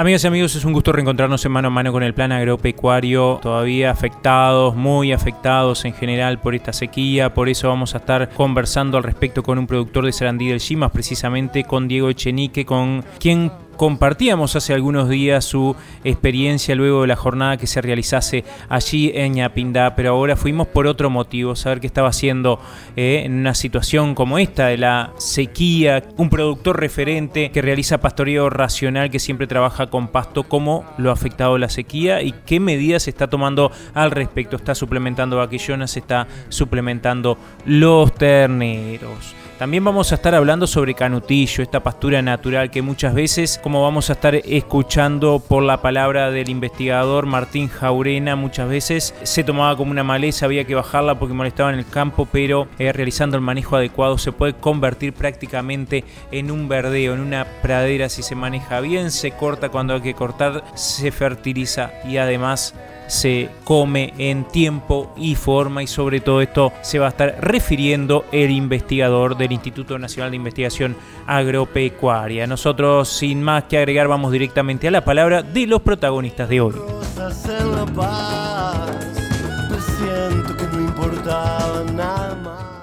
Amigas 0.00 0.24
y 0.24 0.28
amigos, 0.28 0.56
es 0.56 0.64
un 0.64 0.72
gusto 0.72 0.92
reencontrarnos 0.92 1.44
en 1.44 1.52
mano 1.52 1.68
a 1.68 1.70
mano 1.70 1.92
con 1.92 2.02
el 2.02 2.14
plan 2.14 2.32
agropecuario, 2.32 3.38
todavía 3.42 3.90
afectados, 3.90 4.74
muy 4.74 5.12
afectados 5.12 5.84
en 5.84 5.92
general 5.92 6.40
por 6.40 6.54
esta 6.54 6.72
sequía, 6.72 7.34
por 7.34 7.50
eso 7.50 7.68
vamos 7.68 7.94
a 7.94 7.98
estar 7.98 8.30
conversando 8.30 8.96
al 8.96 9.02
respecto 9.02 9.42
con 9.42 9.58
un 9.58 9.66
productor 9.66 10.06
de 10.06 10.12
Sarandí 10.12 10.48
del 10.48 10.58
Chimas, 10.58 10.90
precisamente 10.90 11.64
con 11.64 11.86
Diego 11.86 12.08
Echenique, 12.08 12.64
con 12.64 13.04
quien 13.18 13.52
compartíamos 13.80 14.56
hace 14.56 14.74
algunos 14.74 15.08
días 15.08 15.42
su 15.42 15.74
experiencia 16.04 16.74
luego 16.74 17.00
de 17.00 17.06
la 17.06 17.16
jornada 17.16 17.56
que 17.56 17.66
se 17.66 17.80
realizase 17.80 18.44
allí 18.68 19.10
en 19.14 19.32
Ñapindá, 19.32 19.96
pero 19.96 20.10
ahora 20.10 20.36
fuimos 20.36 20.66
por 20.66 20.86
otro 20.86 21.08
motivo, 21.08 21.56
saber 21.56 21.80
qué 21.80 21.86
estaba 21.86 22.10
haciendo 22.10 22.60
eh, 22.94 23.22
en 23.24 23.38
una 23.38 23.54
situación 23.54 24.14
como 24.14 24.38
esta 24.38 24.66
de 24.66 24.76
la 24.76 25.14
sequía, 25.16 26.04
un 26.18 26.28
productor 26.28 26.78
referente 26.78 27.50
que 27.52 27.62
realiza 27.62 28.02
pastoreo 28.02 28.50
racional, 28.50 29.08
que 29.08 29.18
siempre 29.18 29.46
trabaja 29.46 29.86
con 29.86 30.08
pasto, 30.08 30.42
cómo 30.42 30.84
lo 30.98 31.08
ha 31.08 31.14
afectado 31.14 31.56
la 31.56 31.70
sequía 31.70 32.20
y 32.20 32.32
qué 32.32 32.60
medidas 32.60 33.04
se 33.04 33.10
está 33.10 33.30
tomando 33.30 33.72
al 33.94 34.10
respecto. 34.10 34.56
Está 34.56 34.74
suplementando 34.74 35.38
vaquillonas, 35.38 35.96
está 35.96 36.28
suplementando 36.50 37.38
los 37.64 38.12
terneros. 38.12 39.34
También 39.60 39.84
vamos 39.84 40.10
a 40.10 40.14
estar 40.14 40.34
hablando 40.34 40.66
sobre 40.66 40.94
canutillo, 40.94 41.62
esta 41.62 41.80
pastura 41.80 42.22
natural 42.22 42.70
que 42.70 42.80
muchas 42.80 43.12
veces, 43.12 43.60
como 43.62 43.82
vamos 43.82 44.08
a 44.08 44.14
estar 44.14 44.34
escuchando 44.34 45.38
por 45.38 45.62
la 45.62 45.82
palabra 45.82 46.30
del 46.30 46.48
investigador 46.48 47.26
Martín 47.26 47.68
Jaurena, 47.68 48.36
muchas 48.36 48.70
veces 48.70 49.14
se 49.22 49.44
tomaba 49.44 49.76
como 49.76 49.90
una 49.90 50.02
maleza, 50.02 50.46
había 50.46 50.64
que 50.64 50.74
bajarla 50.74 51.18
porque 51.18 51.34
molestaba 51.34 51.74
en 51.74 51.78
el 51.78 51.86
campo, 51.86 52.26
pero 52.32 52.68
eh, 52.78 52.90
realizando 52.90 53.36
el 53.36 53.42
manejo 53.42 53.76
adecuado 53.76 54.16
se 54.16 54.32
puede 54.32 54.54
convertir 54.54 55.12
prácticamente 55.12 56.04
en 56.32 56.50
un 56.50 56.66
verdeo, 56.66 57.12
en 57.12 57.20
una 57.20 57.46
pradera 57.60 58.08
si 58.08 58.22
se 58.22 58.34
maneja 58.34 58.80
bien, 58.80 59.10
se 59.10 59.32
corta 59.32 59.68
cuando 59.68 59.92
hay 59.92 60.00
que 60.00 60.14
cortar, 60.14 60.64
se 60.74 61.12
fertiliza 61.12 61.92
y 62.06 62.16
además 62.16 62.74
se 63.10 63.50
come 63.64 64.14
en 64.18 64.44
tiempo 64.44 65.12
y 65.16 65.34
forma 65.34 65.82
y 65.82 65.86
sobre 65.86 66.20
todo 66.20 66.40
esto 66.40 66.72
se 66.82 66.98
va 66.98 67.06
a 67.06 67.10
estar 67.10 67.36
refiriendo 67.40 68.24
el 68.32 68.50
investigador 68.50 69.36
del 69.36 69.52
Instituto 69.52 69.98
Nacional 69.98 70.30
de 70.30 70.36
Investigación 70.36 70.96
Agropecuaria. 71.26 72.46
Nosotros 72.46 73.08
sin 73.08 73.42
más 73.42 73.64
que 73.64 73.78
agregar 73.78 74.08
vamos 74.08 74.32
directamente 74.32 74.88
a 74.88 74.90
la 74.90 75.04
palabra 75.04 75.42
de 75.42 75.66
los 75.66 75.82
protagonistas 75.82 76.48
de 76.48 76.60
hoy. 76.60 76.74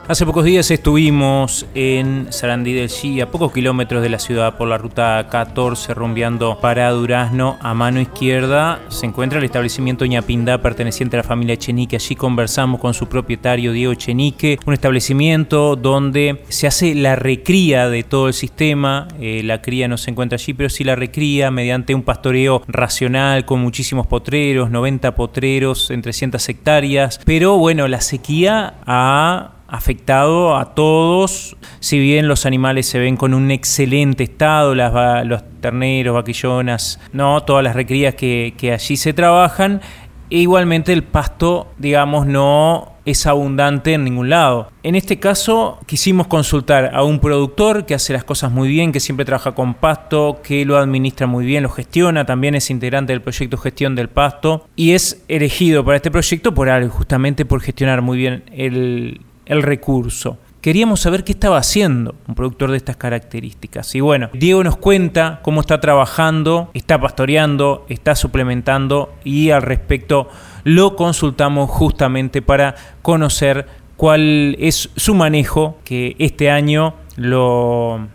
Hace 0.10 0.26
pocos 0.26 0.46
días 0.46 0.72
estuvimos 0.72 1.66
en 1.76 2.32
Sarandí 2.32 2.72
del 2.72 2.88
Chi, 2.88 3.20
a 3.20 3.30
pocos 3.30 3.52
kilómetros 3.52 4.02
de 4.02 4.08
la 4.08 4.20
ciudad, 4.20 4.56
por 4.56 4.70
la 4.70 4.78
ruta 4.78 5.28
14, 5.30 5.94
rumbeando 5.94 6.62
para 6.62 6.90
Durazno. 6.92 7.58
A 7.60 7.74
mano 7.74 8.00
izquierda 8.00 8.80
se 8.88 9.06
encuentra 9.06 9.40
el 9.40 9.44
establecimiento 9.44 10.06
Ñapindá, 10.06 10.62
perteneciente 10.62 11.18
a 11.18 11.24
la 11.24 11.24
familia 11.28 11.58
Chenique. 11.58 11.98
Allí 11.98 12.16
conversamos 12.16 12.80
con 12.80 12.94
su 12.94 13.10
propietario, 13.10 13.74
Diego 13.74 13.96
Chenique, 13.96 14.58
un 14.66 14.74
establecimiento 14.74 15.76
donde 15.76 16.42
se 16.48 16.68
hace 16.68 16.96
la 16.96 17.18
recría 17.18 17.90
de 17.90 18.04
todo 18.04 18.30
el 18.30 18.34
sistema. 18.34 19.10
Eh, 19.20 19.42
la 19.44 19.62
cría 19.62 19.90
no 19.90 19.98
se 19.98 20.12
encuentra 20.12 20.38
allí, 20.38 20.54
pero 20.54 20.70
sí 20.70 20.86
la 20.86 20.96
recría 20.96 21.52
mediante 21.52 21.94
un 21.94 22.04
pastoreo 22.04 22.62
racional 22.70 23.44
con 23.44 23.60
muchísimos 23.60 24.08
potreros, 24.08 24.72
90 24.72 25.16
potreros 25.16 25.92
en 25.92 26.02
300 26.02 26.48
hectáreas. 26.48 27.20
Pero 27.26 27.58
bueno, 27.58 27.90
la 27.90 28.00
sequía 28.00 28.76
ha 28.86 29.57
afectado 29.68 30.56
a 30.56 30.74
todos, 30.74 31.58
si 31.80 32.00
bien 32.00 32.28
los 32.28 32.46
animales 32.46 32.88
se 32.88 33.00
ven 33.00 33.18
con 33.18 33.34
un 33.34 33.52
excelente 33.52 34.24
estado, 34.24 34.76
los 34.76 35.44
terneros, 35.62 36.16
vaquillonas, 36.16 37.00
no, 37.12 37.44
todas 37.44 37.64
las 37.64 37.76
recrías 37.76 38.16
que, 38.16 38.54
que 38.58 38.74
allí 38.74 38.98
se 38.98 39.14
trabajan, 39.14 39.82
e 40.30 40.40
igualmente 40.40 40.92
el 40.92 41.04
pasto, 41.04 41.68
digamos, 41.78 42.26
no 42.28 42.98
es 43.06 43.26
abundante 43.26 43.94
en 43.94 44.04
ningún 44.04 44.30
lado. 44.30 44.70
En 44.84 44.96
este 44.96 45.18
caso 45.18 45.80
quisimos 45.86 46.28
consultar 46.28 46.92
a 46.94 47.04
un 47.04 47.20
productor 47.20 47.86
que 47.86 47.96
hace 47.96 48.12
las 48.12 48.26
cosas 48.26 48.52
muy 48.52 48.68
bien, 48.68 48.92
que 48.92 49.00
siempre 49.00 49.26
trabaja 49.26 49.54
con 49.54 49.76
pasto, 49.76 50.42
que 50.44 50.66
lo 50.66 50.78
administra 50.78 51.26
muy 51.26 51.46
bien, 51.46 51.64
lo 51.64 51.70
gestiona, 51.70 52.26
también 52.26 52.56
es 52.56 52.70
integrante 52.70 53.14
del 53.14 53.22
proyecto 53.22 53.58
Gestión 53.58 53.96
del 53.96 54.10
Pasto 54.10 54.68
y 54.76 54.92
es 54.92 55.24
elegido 55.30 55.86
para 55.86 55.96
este 55.96 56.12
proyecto 56.12 56.54
por 56.54 56.70
algo, 56.70 56.90
justamente 56.90 57.46
por 57.46 57.62
gestionar 57.62 58.02
muy 58.02 58.18
bien 58.18 58.44
el, 58.52 59.22
el 59.48 59.64
recurso. 59.64 60.38
Queríamos 60.62 61.00
saber 61.00 61.24
qué 61.24 61.32
estaba 61.32 61.58
haciendo 61.58 62.16
un 62.28 62.36
productor 62.36 62.72
de 62.72 62.78
estas 62.78 62.98
características. 62.98 63.96
Y 63.96 64.02
bueno, 64.02 64.30
Diego 64.34 64.64
nos 64.64 64.78
cuenta 64.78 65.40
cómo 65.44 65.62
está 65.62 65.80
trabajando, 65.80 66.72
está 66.74 67.00
pastoreando, 67.00 67.86
está 67.90 68.16
suplementando 68.16 69.14
y 69.24 69.52
al 69.52 69.62
respecto 69.62 70.30
lo 70.64 70.96
consultamos 70.96 71.70
justamente 71.70 72.42
para 72.42 72.76
conocer 73.02 73.68
cuál 73.96 74.56
es 74.60 74.90
su 74.96 75.14
manejo, 75.14 75.78
que 75.84 76.16
este 76.20 76.50
año 76.50 76.96
lo 77.16 78.08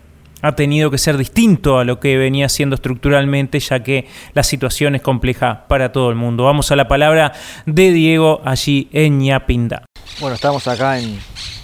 ha 0.42 0.52
tenido 0.56 0.90
que 0.90 0.98
ser 0.98 1.16
distinto 1.16 1.78
a 1.78 1.84
lo 1.84 2.00
que 2.00 2.18
venía 2.18 2.48
siendo 2.48 2.74
estructuralmente, 2.74 3.60
ya 3.60 3.82
que 3.82 4.08
la 4.34 4.42
situación 4.42 4.94
es 4.96 5.02
compleja 5.02 5.66
para 5.68 5.92
todo 5.92 6.10
el 6.10 6.16
mundo. 6.16 6.44
Vamos 6.44 6.72
a 6.72 6.76
la 6.76 6.88
palabra 6.88 7.32
de 7.64 7.92
Diego 7.92 8.42
allí 8.44 8.88
en 8.92 9.20
Ñapinda. 9.20 9.84
Bueno, 10.20 10.36
estamos 10.36 10.66
acá 10.68 10.98
en 10.98 11.20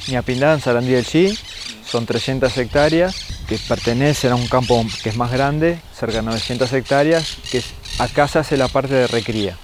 Ñapindá, 0.09 0.55
en 0.55 0.61
Sarandí 0.61 0.93
del 0.93 1.07
Chi. 1.07 1.39
Son 1.87 2.07
300 2.07 2.57
hectáreas 2.59 3.15
que 3.49 3.59
pertenecen 3.59 4.33
a 4.33 4.35
un 4.35 4.47
campo 4.47 4.85
que 5.03 5.09
es 5.09 5.17
más 5.17 5.31
grande, 5.31 5.79
cerca 5.99 6.17
de 6.17 6.23
900 6.23 6.73
hectáreas, 6.73 7.37
que 7.51 7.63
acá 7.99 8.29
se 8.29 8.39
hace 8.39 8.57
la 8.57 8.69
parte 8.69 8.95
de 8.95 9.07
recría. 9.07 9.57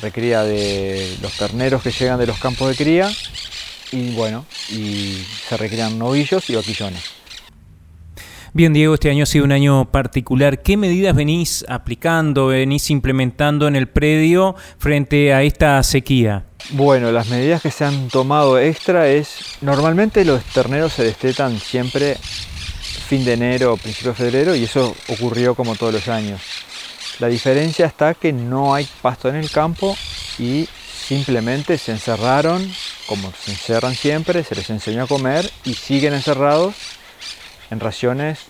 Recría 0.00 0.42
de 0.42 1.16
los 1.20 1.32
terneros 1.32 1.82
que 1.82 1.90
llegan 1.90 2.18
de 2.18 2.26
los 2.26 2.38
campos 2.38 2.68
de 2.70 2.76
cría 2.76 3.10
y 3.92 4.10
bueno, 4.10 4.46
y 4.70 5.24
se 5.48 5.56
recrían 5.56 5.98
novillos 5.98 6.48
y 6.50 6.54
vaquillones. 6.54 7.15
Bien, 8.56 8.72
Diego, 8.72 8.94
este 8.94 9.10
año 9.10 9.24
ha 9.24 9.26
sido 9.26 9.44
un 9.44 9.52
año 9.52 9.84
particular. 9.90 10.62
¿Qué 10.62 10.78
medidas 10.78 11.14
venís 11.14 11.62
aplicando, 11.68 12.46
venís 12.46 12.88
implementando 12.88 13.68
en 13.68 13.76
el 13.76 13.86
predio 13.86 14.56
frente 14.78 15.34
a 15.34 15.42
esta 15.42 15.82
sequía? 15.82 16.46
Bueno, 16.70 17.12
las 17.12 17.28
medidas 17.28 17.60
que 17.60 17.70
se 17.70 17.84
han 17.84 18.08
tomado 18.08 18.58
extra 18.58 19.08
es, 19.08 19.58
normalmente 19.60 20.24
los 20.24 20.42
terneros 20.42 20.94
se 20.94 21.04
destetan 21.04 21.60
siempre 21.60 22.14
fin 22.14 23.26
de 23.26 23.34
enero, 23.34 23.76
principio 23.76 24.12
de 24.12 24.16
febrero 24.16 24.54
y 24.56 24.64
eso 24.64 24.96
ocurrió 25.08 25.54
como 25.54 25.76
todos 25.76 25.92
los 25.92 26.08
años. 26.08 26.40
La 27.18 27.28
diferencia 27.28 27.84
está 27.84 28.14
que 28.14 28.32
no 28.32 28.74
hay 28.74 28.88
pasto 29.02 29.28
en 29.28 29.36
el 29.36 29.50
campo 29.50 29.94
y 30.38 30.66
simplemente 31.06 31.76
se 31.76 31.92
encerraron, 31.92 32.66
como 33.06 33.30
se 33.38 33.50
encerran 33.50 33.94
siempre, 33.94 34.42
se 34.44 34.54
les 34.54 34.70
enseñó 34.70 35.02
a 35.02 35.06
comer 35.06 35.50
y 35.66 35.74
siguen 35.74 36.14
encerrados 36.14 36.95
en 37.70 37.80
raciones 37.80 38.40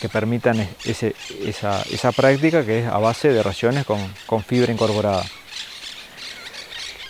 que 0.00 0.08
permitan 0.08 0.68
esa, 0.84 2.12
práctica 2.12 2.64
que 2.64 2.80
es 2.80 2.86
a 2.86 2.98
base 2.98 3.32
de 3.32 3.42
raciones 3.42 3.86
con, 3.86 3.98
con 4.26 4.42
fibra 4.42 4.72
incorporada. 4.72 5.24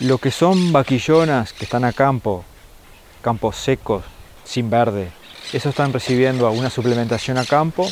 Lo 0.01 0.19
que 0.19 0.31
son 0.31 0.73
vaquillonas 0.73 1.53
que 1.53 1.65
están 1.65 1.85
a 1.85 1.93
campo, 1.93 2.45
campos 3.23 3.57
secos, 3.57 4.05
sin 4.45 4.71
verde, 4.71 5.11
esos 5.53 5.71
están 5.71 5.93
recibiendo 5.93 6.47
alguna 6.47 6.71
suplementación 6.71 7.39
a 7.39 7.45
campo, 7.45 7.89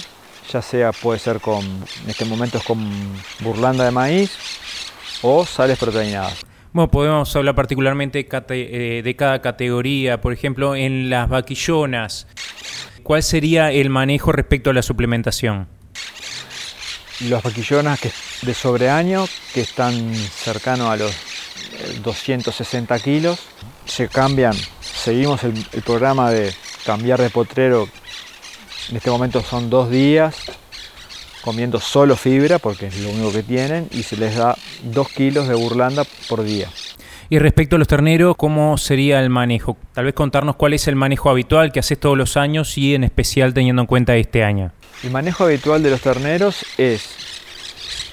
ya 0.52 0.60
sea 0.60 0.92
puede 0.92 1.18
ser 1.18 1.40
con, 1.40 1.64
en 1.64 2.10
este 2.10 2.24
momento 2.24 2.58
es 2.58 2.64
con 2.64 2.78
burlanda 3.40 3.84
de 3.84 3.90
maíz 3.90 4.36
o 5.22 5.46
sales 5.46 5.78
proteinadas. 5.78 6.44
Bueno, 6.72 6.90
podemos 6.90 7.34
hablar 7.36 7.54
particularmente 7.54 8.26
eh, 8.28 9.02
de 9.04 9.16
cada 9.16 9.40
categoría, 9.40 10.20
por 10.20 10.32
ejemplo, 10.32 10.74
en 10.74 11.08
las 11.08 11.28
vaquillonas. 11.28 12.26
¿Cuál 13.04 13.22
sería 13.22 13.70
el 13.70 13.90
manejo 13.90 14.32
respecto 14.32 14.70
a 14.70 14.72
la 14.72 14.80
suplementación? 14.80 15.68
Las 17.28 17.42
vaquillonas 17.42 18.00
de 18.40 18.54
sobreaño, 18.54 19.26
que 19.52 19.60
están 19.60 20.14
cercanos 20.14 20.88
a 20.88 20.96
los 20.96 21.14
260 22.02 22.98
kilos. 23.00 23.40
Se 23.84 24.08
cambian, 24.08 24.54
seguimos 24.80 25.44
el, 25.44 25.52
programa 25.84 26.30
de 26.30 26.54
cambiar 26.86 27.20
de 27.20 27.28
potrero. 27.28 27.90
En 28.88 28.96
este 28.96 29.10
momento 29.10 29.42
son 29.42 29.68
dos 29.68 29.90
días 29.90 30.34
comiendo 31.42 31.80
solo 31.80 32.16
fibra, 32.16 32.58
porque 32.58 32.86
es 32.86 32.98
lo 33.00 33.10
único 33.10 33.32
que 33.32 33.42
tienen, 33.42 33.86
y 33.92 34.02
se 34.02 34.16
les 34.16 34.34
da 34.34 34.56
2 34.82 35.08
kilos 35.10 35.46
de 35.46 35.54
burlanda 35.54 36.04
por 36.26 36.42
día. 36.42 36.70
Y 37.30 37.38
respecto 37.38 37.76
a 37.76 37.78
los 37.78 37.88
terneros, 37.88 38.36
¿cómo 38.36 38.76
sería 38.76 39.20
el 39.20 39.30
manejo? 39.30 39.76
Tal 39.92 40.04
vez 40.04 40.14
contarnos 40.14 40.56
cuál 40.56 40.74
es 40.74 40.86
el 40.88 40.96
manejo 40.96 41.30
habitual 41.30 41.72
que 41.72 41.80
haces 41.80 41.98
todos 41.98 42.18
los 42.18 42.36
años 42.36 42.76
y 42.76 42.94
en 42.94 43.04
especial 43.04 43.54
teniendo 43.54 43.82
en 43.82 43.86
cuenta 43.86 44.14
este 44.16 44.44
año. 44.44 44.72
El 45.02 45.10
manejo 45.10 45.44
habitual 45.44 45.82
de 45.82 45.90
los 45.90 46.00
terneros 46.00 46.64
es, 46.76 47.02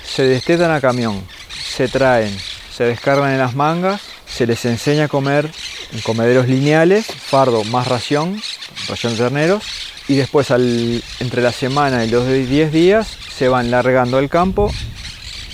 se 0.03 0.23
destetan 0.23 0.71
a 0.71 0.81
camión, 0.81 1.21
se 1.49 1.87
traen, 1.87 2.35
se 2.71 2.85
descargan 2.85 3.31
en 3.31 3.39
las 3.39 3.55
mangas, 3.55 4.01
se 4.25 4.47
les 4.47 4.63
enseña 4.65 5.05
a 5.05 5.07
comer 5.09 5.49
en 5.91 6.01
comederos 6.01 6.47
lineales, 6.47 7.05
fardo 7.05 7.63
más 7.65 7.87
ración, 7.87 8.41
ración 8.87 9.13
de 9.13 9.23
terneros, 9.23 9.63
y 10.07 10.15
después 10.15 10.49
entre 10.51 11.41
la 11.41 11.51
semana 11.51 12.05
y 12.05 12.09
los 12.09 12.27
10 12.27 12.71
días 12.71 13.07
se 13.07 13.49
van 13.49 13.71
largando 13.71 14.17
al 14.17 14.29
campo 14.29 14.71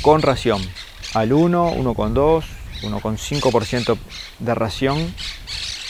con 0.02 0.22
ración, 0.22 0.62
al 1.14 1.34
1, 1.34 1.76
1,2, 1.76 2.44
1,5% 2.90 3.98
de 4.40 4.56
ración 4.56 5.14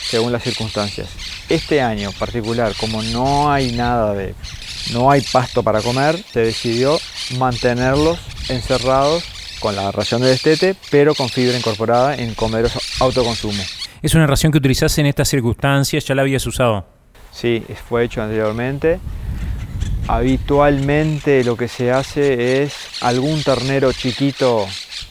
según 0.08 0.32
las 0.32 0.42
circunstancias. 0.42 1.08
Este 1.48 1.82
año 1.82 2.12
particular, 2.12 2.72
como 2.78 3.02
no 3.02 3.50
hay 3.50 3.72
nada 3.72 4.14
de, 4.14 4.34
no 4.92 5.10
hay 5.10 5.20
pasto 5.20 5.62
para 5.62 5.82
comer, 5.82 6.16
se 6.32 6.40
decidió 6.40 6.98
mantenerlos 7.38 8.18
encerrados 8.48 9.24
con 9.60 9.76
la 9.76 9.92
ración 9.92 10.22
de 10.22 10.28
destete, 10.28 10.76
pero 10.90 11.14
con 11.14 11.28
fibra 11.28 11.56
incorporada 11.56 12.14
en 12.16 12.34
comeros 12.34 12.78
autoconsumo. 13.00 13.62
¿Es 14.00 14.14
una 14.14 14.26
ración 14.26 14.52
que 14.52 14.58
utilizás 14.58 14.96
en 14.98 15.06
estas 15.06 15.28
circunstancias? 15.28 16.04
¿Ya 16.04 16.14
la 16.14 16.22
habías 16.22 16.46
usado? 16.46 16.86
Sí, 17.32 17.64
fue 17.88 18.04
hecho 18.04 18.22
anteriormente. 18.22 19.00
Habitualmente 20.06 21.44
lo 21.44 21.56
que 21.56 21.68
se 21.68 21.92
hace 21.92 22.62
es 22.62 22.74
algún 23.02 23.42
ternero 23.42 23.92
chiquito 23.92 24.66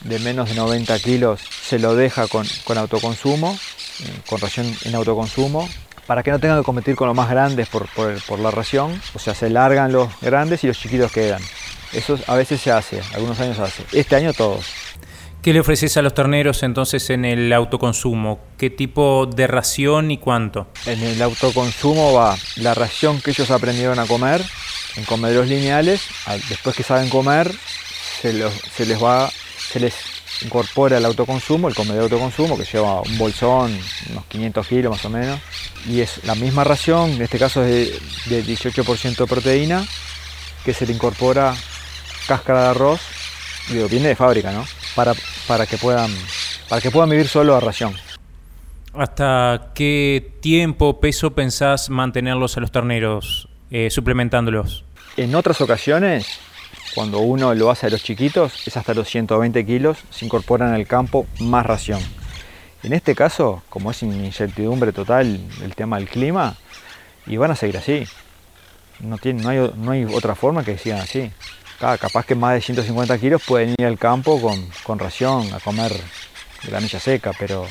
de 0.05 0.19
menos 0.19 0.49
de 0.49 0.55
90 0.55 0.97
kilos 0.99 1.41
se 1.67 1.79
lo 1.79 1.95
deja 1.95 2.27
con, 2.27 2.45
autoconsumo, 2.77 3.57
con 4.29 4.39
ración 4.39 4.73
en 4.85 4.95
autoconsumo, 4.95 5.67
para 6.05 6.23
que 6.23 6.31
no 6.31 6.39
tengan 6.39 6.59
que 6.59 6.63
competir 6.63 6.95
con 6.95 7.07
los 7.07 7.15
más 7.15 7.29
grandes 7.29 7.67
por, 7.67 7.87
por, 7.89 8.39
la 8.39 8.51
ración. 8.51 9.01
O 9.13 9.19
sea, 9.19 9.35
se 9.35 9.49
largan 9.49 9.91
los 9.91 10.07
grandes 10.21 10.63
y 10.63 10.67
los 10.67 10.79
chiquitos 10.79 11.11
quedan. 11.11 11.41
Eso 11.91 12.17
a 12.27 12.35
veces 12.35 12.61
se 12.61 12.71
hace, 12.71 13.01
algunos 13.13 13.37
años 13.41 13.57
se 13.57 13.63
hace. 13.63 13.83
Este 13.91 14.15
año 14.15 14.33
todos. 14.33 14.65
¿Qué 15.41 15.53
le 15.53 15.59
ofreces 15.59 15.95
a 15.97 16.01
los 16.01 16.13
terneros 16.13 16.63
entonces 16.63 17.09
en 17.09 17.25
el 17.25 17.51
autoconsumo? 17.51 18.39
¿Qué 18.57 18.69
tipo 18.69 19.25
de 19.25 19.47
ración 19.47 20.11
y 20.11 20.17
cuánto? 20.17 20.67
En 20.85 21.01
el 21.03 21.21
autoconsumo 21.21 22.13
va 22.13 22.37
la 22.57 22.73
ración 22.75 23.21
que 23.21 23.31
ellos 23.31 23.51
aprendieron 23.51 23.99
a 23.99 24.05
comer 24.05 24.41
en 24.95 25.03
comederos 25.03 25.47
lineales. 25.47 26.07
Después 26.49 26.75
que 26.75 26.83
saben 26.83 27.09
comer, 27.09 27.51
se, 28.21 28.33
les 28.33 29.03
va, 29.03 29.29
se 29.57 29.79
les 29.79 30.16
incorpora 30.43 30.97
el 30.97 31.05
autoconsumo, 31.05 31.67
el 31.67 31.75
comedor 31.75 32.09
de 32.09 32.15
autoconsumo, 32.15 32.57
que 32.57 32.65
lleva 32.65 33.01
un 33.01 33.17
bolsón, 33.17 33.77
unos 34.11 34.25
500 34.25 34.67
kilos 34.67 34.91
más 34.91 35.05
o 35.05 35.09
menos, 35.09 35.39
y 35.87 36.01
es 36.01 36.23
la 36.25 36.35
misma 36.35 36.63
ración, 36.63 37.11
en 37.11 37.21
este 37.21 37.39
caso 37.39 37.63
es 37.63 38.27
de, 38.29 38.41
de 38.41 38.45
18% 38.45 39.15
de 39.15 39.27
proteína, 39.27 39.85
que 40.63 40.73
se 40.73 40.85
le 40.85 40.93
incorpora 40.93 41.53
cáscara 42.27 42.63
de 42.63 42.67
arroz, 42.69 43.01
digo, 43.69 43.87
viene 43.87 44.09
de 44.09 44.15
fábrica, 44.15 44.51
¿no? 44.51 44.65
Para, 44.95 45.13
para, 45.47 45.65
que 45.65 45.77
puedan, 45.77 46.11
para 46.69 46.81
que 46.81 46.91
puedan 46.91 47.09
vivir 47.09 47.27
solo 47.27 47.55
a 47.55 47.59
ración. 47.59 47.95
¿Hasta 48.93 49.71
qué 49.75 50.33
tiempo, 50.41 50.99
peso 50.99 51.33
pensás 51.35 51.89
mantenerlos 51.89 52.57
a 52.57 52.59
los 52.59 52.71
terneros, 52.71 53.47
eh, 53.69 53.89
suplementándolos? 53.89 54.83
En 55.17 55.35
otras 55.35 55.61
ocasiones, 55.61 56.27
cuando 56.97 57.19
uno 57.19 57.53
lo 57.53 57.69
hace 57.69 57.85
a 57.85 57.89
los 57.91 58.01
chiquitos, 58.01 58.67
es 58.67 58.75
hasta 58.75 58.95
los 58.95 59.07
120 59.07 59.63
kilos, 59.67 59.99
se 60.09 60.25
incorporan 60.25 60.73
al 60.73 60.87
campo 60.87 61.27
más 61.39 61.63
ración. 61.63 61.99
En 62.81 62.91
este 62.91 63.13
caso, 63.13 63.61
como 63.69 63.91
es 63.91 64.01
incertidumbre 64.01 64.91
total 64.91 65.39
el 65.61 65.75
tema 65.75 65.99
del 65.99 66.09
clima, 66.09 66.55
y 67.27 67.37
van 67.37 67.51
a 67.51 67.55
seguir 67.55 67.77
así. 67.77 68.03
No, 68.99 69.19
tiene, 69.19 69.43
no, 69.43 69.49
hay, 69.49 69.71
no 69.75 69.91
hay 69.91 70.05
otra 70.05 70.33
forma 70.33 70.63
que 70.63 70.79
sigan 70.79 71.01
así 71.01 71.31
capaz 71.77 72.25
que 72.25 72.33
más 72.33 72.55
de 72.55 72.61
150 72.61 73.15
kilos 73.19 73.43
pueden 73.45 73.75
ir 73.77 73.85
al 73.85 73.99
campo 73.99 74.41
con, 74.41 74.97
ración 74.97 75.53
a 75.53 75.59
comer 75.59 75.91
granilla 76.63 76.99
seca, 76.99 77.31
pero 77.37 77.67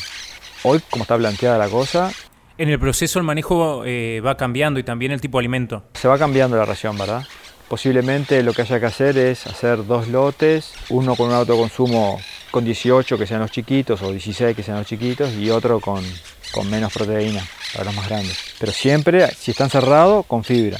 hoy 0.63 0.81
como 0.89 1.03
está 1.03 1.19
planteada 1.19 1.59
la 1.59 1.69
cosa... 1.69 2.13
En 2.59 2.69
el 2.69 2.79
proceso 2.79 3.19
el 3.19 3.25
manejo 3.25 3.83
eh, 3.85 4.23
va 4.25 4.37
cambiando 4.37 4.79
y 4.79 4.85
también 4.85 5.11
el 5.11 5.21
tipo 5.21 5.39
de 5.39 5.41
alimento. 5.41 5.83
Se 5.95 6.07
va 6.07 6.17
cambiando 6.17 6.57
la 6.57 6.65
ración, 6.65 6.97
¿verdad? 6.97 7.25
Posiblemente 7.69 8.43
lo 8.45 8.53
que 8.53 8.63
haya 8.63 8.79
que 8.79 8.87
hacer 8.87 9.19
es 9.19 9.47
hacer 9.47 9.85
dos 9.87 10.07
lotes, 10.07 10.73
uno 10.89 11.17
con 11.17 11.29
un 11.29 11.35
autoconsumo 11.35 12.21
con 12.53 12.65
18 12.65 13.19
que 13.19 13.27
sean 13.27 13.41
los 13.41 13.51
chiquitos 13.51 14.01
o 14.03 14.13
16 14.13 14.55
que 14.55 14.63
sean 14.63 14.79
los 14.79 14.87
chiquitos 14.87 15.33
y 15.35 15.51
otro 15.51 15.81
con, 15.81 16.05
con 16.53 16.71
menos 16.71 16.93
proteína 16.93 17.45
para 17.73 17.87
los 17.87 17.95
más 17.95 18.09
grandes. 18.09 18.39
Pero 18.61 18.71
siempre, 18.71 19.27
si 19.33 19.51
están 19.51 19.69
cerrados, 19.69 20.25
con 20.27 20.45
fibra. 20.45 20.79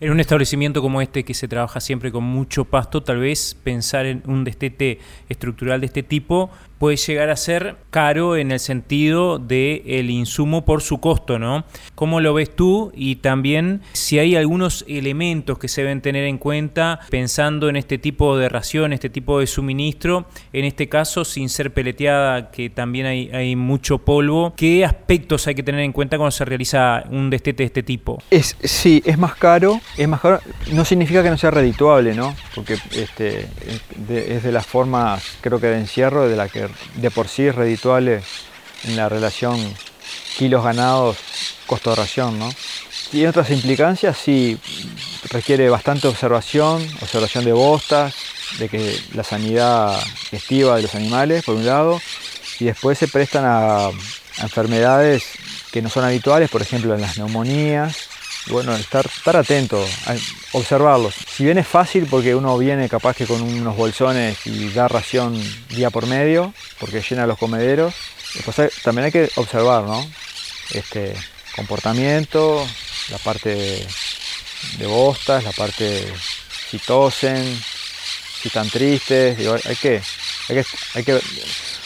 En 0.00 0.10
un 0.10 0.18
establecimiento 0.18 0.82
como 0.82 1.00
este 1.00 1.24
que 1.24 1.34
se 1.34 1.46
trabaja 1.46 1.78
siempre 1.80 2.10
con 2.10 2.24
mucho 2.24 2.64
pasto, 2.64 3.04
tal 3.04 3.20
vez 3.20 3.54
pensar 3.62 4.04
en 4.06 4.22
un 4.26 4.42
destete 4.42 4.98
estructural 5.28 5.80
de 5.80 5.86
este 5.86 6.02
tipo 6.02 6.50
puede 6.82 6.96
llegar 6.96 7.30
a 7.30 7.36
ser 7.36 7.76
caro 7.90 8.36
en 8.36 8.50
el 8.50 8.58
sentido 8.58 9.38
del 9.38 9.82
el 9.86 10.10
insumo 10.10 10.64
por 10.64 10.82
su 10.82 10.98
costo, 10.98 11.38
¿no? 11.38 11.64
¿Cómo 11.94 12.20
lo 12.20 12.34
ves 12.34 12.56
tú? 12.56 12.90
Y 12.96 13.16
también 13.16 13.82
si 13.92 14.18
hay 14.18 14.34
algunos 14.34 14.84
elementos 14.88 15.60
que 15.60 15.68
se 15.68 15.82
deben 15.82 16.00
tener 16.00 16.24
en 16.24 16.38
cuenta 16.38 16.98
pensando 17.08 17.68
en 17.68 17.76
este 17.76 17.98
tipo 17.98 18.36
de 18.36 18.48
ración, 18.48 18.92
este 18.92 19.10
tipo 19.10 19.38
de 19.38 19.46
suministro, 19.46 20.26
en 20.52 20.64
este 20.64 20.88
caso 20.88 21.24
sin 21.24 21.50
ser 21.50 21.72
peleteada, 21.72 22.50
que 22.50 22.68
también 22.68 23.06
hay, 23.06 23.54
mucho 23.54 23.98
polvo, 23.98 24.52
¿qué 24.56 24.84
aspectos 24.84 25.46
hay 25.46 25.54
que 25.54 25.62
tener 25.62 25.82
en 25.82 25.92
cuenta 25.92 26.16
cuando 26.16 26.32
se 26.32 26.44
realiza 26.44 27.04
un 27.10 27.30
destete 27.30 27.62
de 27.62 27.66
este 27.66 27.84
tipo? 27.84 28.20
Es, 28.28 28.56
sí, 28.60 29.00
es 29.06 29.18
más 29.18 29.36
caro, 29.36 29.80
es 29.96 30.08
más 30.08 30.20
caro, 30.20 30.40
no 30.72 30.84
significa 30.84 31.22
que 31.22 31.30
no 31.30 31.38
sea 31.38 31.52
redituable, 31.52 32.12
¿no? 32.12 32.34
Porque 32.56 32.76
este, 32.90 33.46
es 34.08 34.42
de 34.42 34.50
las 34.50 34.66
formas, 34.66 35.38
creo 35.42 35.60
que 35.60 35.68
de 35.68 35.78
encierro, 35.78 36.28
de 36.28 36.34
la 36.34 36.48
que 36.48 36.71
de 36.94 37.10
por 37.10 37.28
sí 37.28 37.46
es 37.46 37.54
redituable 37.54 38.22
en 38.84 38.96
la 38.96 39.08
relación 39.08 39.58
kilos 40.36 40.64
ganados, 40.64 41.16
costo 41.66 41.90
de 41.90 41.96
ración, 41.96 42.38
¿no? 42.38 42.52
Y 43.12 43.26
otras 43.26 43.50
implicancias 43.50 44.16
sí 44.16 44.58
requiere 45.30 45.68
bastante 45.68 46.08
observación, 46.08 46.82
observación 47.00 47.44
de 47.44 47.52
bostas, 47.52 48.14
de 48.58 48.68
que 48.68 48.98
la 49.14 49.22
sanidad 49.22 49.98
estiva 50.30 50.76
de 50.76 50.82
los 50.82 50.94
animales, 50.94 51.44
por 51.44 51.56
un 51.56 51.66
lado, 51.66 52.00
y 52.58 52.64
después 52.64 52.98
se 52.98 53.08
prestan 53.08 53.44
a, 53.46 53.90
enfermedades 54.38 55.24
que 55.70 55.82
no 55.82 55.90
son 55.90 56.04
habituales, 56.04 56.48
por 56.48 56.62
ejemplo 56.62 56.94
en 56.94 57.02
las 57.02 57.18
neumonías, 57.18 58.08
bueno, 58.46 58.74
estar, 58.74 59.08
atento, 59.36 59.84
observarlos. 60.52 61.14
Si 61.14 61.44
bien 61.44 61.58
es 61.58 61.66
fácil 61.66 62.06
porque 62.06 62.34
uno 62.34 62.58
viene 62.58 62.88
capaz 62.88 63.16
que 63.16 63.26
con 63.26 63.40
unos 63.40 63.76
bolsones 63.76 64.38
y 64.46 64.70
da 64.70 64.88
ración 64.88 65.40
día 65.70 65.90
por 65.90 66.06
medio, 66.06 66.52
porque 66.78 67.02
llena 67.02 67.26
los 67.26 67.38
comederos, 67.38 67.94
también 68.82 69.06
hay 69.06 69.12
que 69.12 69.30
observar, 69.36 69.84
¿no? 69.84 70.04
Este 70.70 71.14
comportamiento, 71.54 72.66
la 73.10 73.18
parte 73.18 73.86
de, 74.78 74.86
bostas, 74.86 75.44
la 75.44 75.52
parte 75.52 76.04
si 76.70 76.78
tosen, 76.78 77.44
si 78.40 78.48
están 78.48 78.68
tristes, 78.70 79.38
hay 79.38 79.76
que, 79.76 80.02
hay 80.48 80.56
que, 80.56 80.64
hay 80.94 81.04
que, 81.04 81.20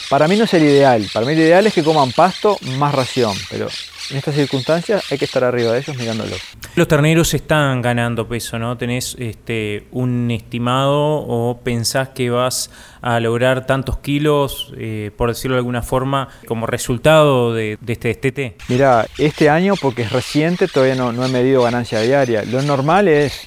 para 0.09 0.27
mí 0.27 0.37
no 0.37 0.45
es 0.45 0.53
el 0.53 0.63
ideal, 0.63 1.07
para 1.11 1.25
mí 1.25 1.33
el 1.33 1.39
ideal 1.39 1.67
es 1.67 1.73
que 1.73 1.83
coman 1.83 2.11
pasto 2.13 2.57
más 2.77 2.95
ración, 2.95 3.37
pero 3.49 3.67
en 4.11 4.17
estas 4.17 4.35
circunstancias 4.35 5.11
hay 5.11 5.17
que 5.17 5.25
estar 5.25 5.43
arriba 5.43 5.73
de 5.73 5.79
ellos 5.79 5.97
mirándolos. 5.97 6.39
Los 6.75 6.87
terneros 6.87 7.33
están 7.33 7.81
ganando 7.81 8.27
peso, 8.27 8.59
¿no? 8.59 8.77
¿Tenés 8.77 9.15
este, 9.19 9.87
un 9.91 10.29
estimado 10.31 10.97
o 10.97 11.59
pensás 11.63 12.09
que 12.09 12.29
vas 12.29 12.69
a 13.01 13.19
lograr 13.19 13.65
tantos 13.65 13.99
kilos, 13.99 14.73
eh, 14.77 15.11
por 15.15 15.29
decirlo 15.29 15.55
de 15.55 15.59
alguna 15.59 15.81
forma, 15.81 16.29
como 16.47 16.67
resultado 16.67 17.53
de, 17.53 17.77
este 17.87 18.09
destete? 18.09 18.55
Mira, 18.67 19.07
este 19.17 19.49
año, 19.49 19.75
porque 19.81 20.03
es 20.03 20.11
reciente, 20.11 20.67
todavía 20.67 20.95
no, 20.95 21.11
no 21.11 21.25
he 21.25 21.29
medido 21.29 21.63
ganancia 21.63 22.01
diaria. 22.01 22.43
Lo 22.43 22.61
normal 22.61 23.07
es 23.07 23.45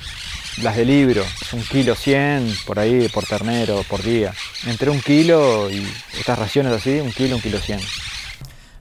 las 0.63 0.77
de 0.77 0.85
libro, 0.85 1.25
un 1.53 1.63
kilo 1.63 1.95
100 1.95 2.55
por 2.67 2.79
ahí 2.79 3.09
por 3.09 3.25
ternero 3.25 3.83
por 3.89 4.03
día. 4.03 4.33
Entre 4.67 4.91
un 4.91 5.01
kilo 5.01 5.71
y 5.71 5.87
estas 6.19 6.39
raciones 6.39 6.73
así, 6.73 7.01
un 7.01 7.13
kilo, 7.13 7.37
un 7.37 7.43
kilo 7.43 7.59
100. 7.59 7.81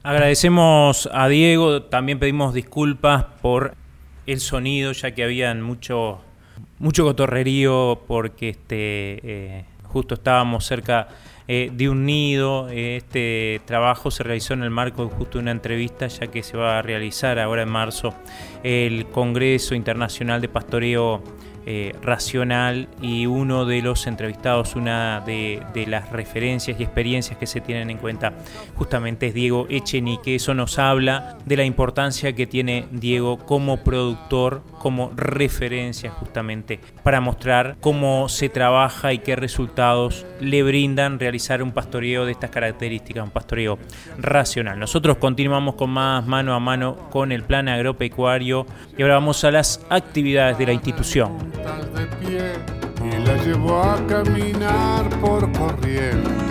Agradecemos 0.02 1.10
a 1.12 1.28
Diego, 1.28 1.82
también 1.82 2.18
pedimos 2.18 2.54
disculpas 2.54 3.24
por 3.42 3.74
el 4.26 4.40
sonido, 4.40 4.92
ya 4.92 5.10
que 5.10 5.22
habían 5.22 5.60
mucho, 5.60 6.22
mucho 6.78 7.04
cotorrerío 7.04 8.00
porque 8.06 8.48
este, 8.48 9.20
eh, 9.22 9.64
justo 9.82 10.14
estábamos 10.14 10.64
cerca 10.64 11.08
eh, 11.46 11.70
de 11.70 11.90
un 11.90 12.06
nido. 12.06 12.70
Este 12.70 13.60
trabajo 13.66 14.10
se 14.10 14.22
realizó 14.22 14.54
en 14.54 14.62
el 14.62 14.70
marco 14.70 15.04
de 15.04 15.10
justo 15.10 15.38
una 15.38 15.50
entrevista, 15.50 16.06
ya 16.06 16.28
que 16.28 16.42
se 16.42 16.56
va 16.56 16.78
a 16.78 16.82
realizar 16.82 17.38
ahora 17.38 17.60
en 17.60 17.70
marzo 17.70 18.14
el 18.62 19.04
Congreso 19.08 19.74
Internacional 19.74 20.40
de 20.40 20.48
Pastoreo 20.48 21.22
eh, 21.66 21.94
racional 22.00 22.88
y 23.02 23.26
uno 23.26 23.66
de 23.66 23.82
los 23.82 24.06
entrevistados, 24.06 24.76
una 24.76 25.20
de, 25.20 25.62
las 25.86 26.10
referencias 26.10 26.80
y 26.80 26.82
experiencias 26.82 27.38
que 27.38 27.46
se 27.46 27.60
tienen 27.60 27.90
en 27.90 27.98
cuenta 27.98 28.32
justamente 28.76 29.26
es 29.26 29.34
Diego 29.34 29.66
Echenique. 29.68 30.34
Eso 30.34 30.54
nos 30.54 30.78
habla 30.78 31.36
de 31.44 31.56
la 31.58 31.64
importancia 31.64 32.32
que 32.32 32.46
tiene 32.46 32.86
Diego 32.90 33.38
como 33.38 33.84
productor, 33.84 34.62
como 34.78 35.12
referencia 35.14 36.10
justamente 36.10 36.80
para 37.02 37.20
mostrar 37.20 37.76
cómo 37.80 38.30
se 38.30 38.48
trabaja 38.48 39.12
y 39.12 39.18
qué 39.18 39.36
resultados 39.36 40.24
le 40.40 40.62
brindan 40.62 41.18
realizar 41.18 41.62
un 41.62 41.72
pastoreo 41.72 42.24
de 42.24 42.32
estas 42.32 42.50
características, 42.50 43.22
un 43.22 43.30
pastoreo 43.30 43.78
racional. 44.18 44.78
Nosotros 44.78 45.18
continuamos 45.18 45.74
con 45.74 45.90
más 45.90 46.26
mano 46.26 46.54
a 46.54 46.60
mano 46.60 46.96
con 47.10 47.32
el 47.32 47.42
plan 47.42 47.68
agropecuario 47.68 48.66
y 48.96 49.02
ahora 49.02 49.14
vamos 49.14 49.44
a 49.44 49.50
las 49.50 49.84
actividades 49.90 50.56
de 50.56 50.66
la 50.66 50.72
institución. 50.72 51.49
Y 53.02 53.26
la 53.26 53.36
llevó 53.44 53.82
a 53.82 54.06
caminar 54.06 55.08
por 55.20 55.50
corrientes. 55.52 56.49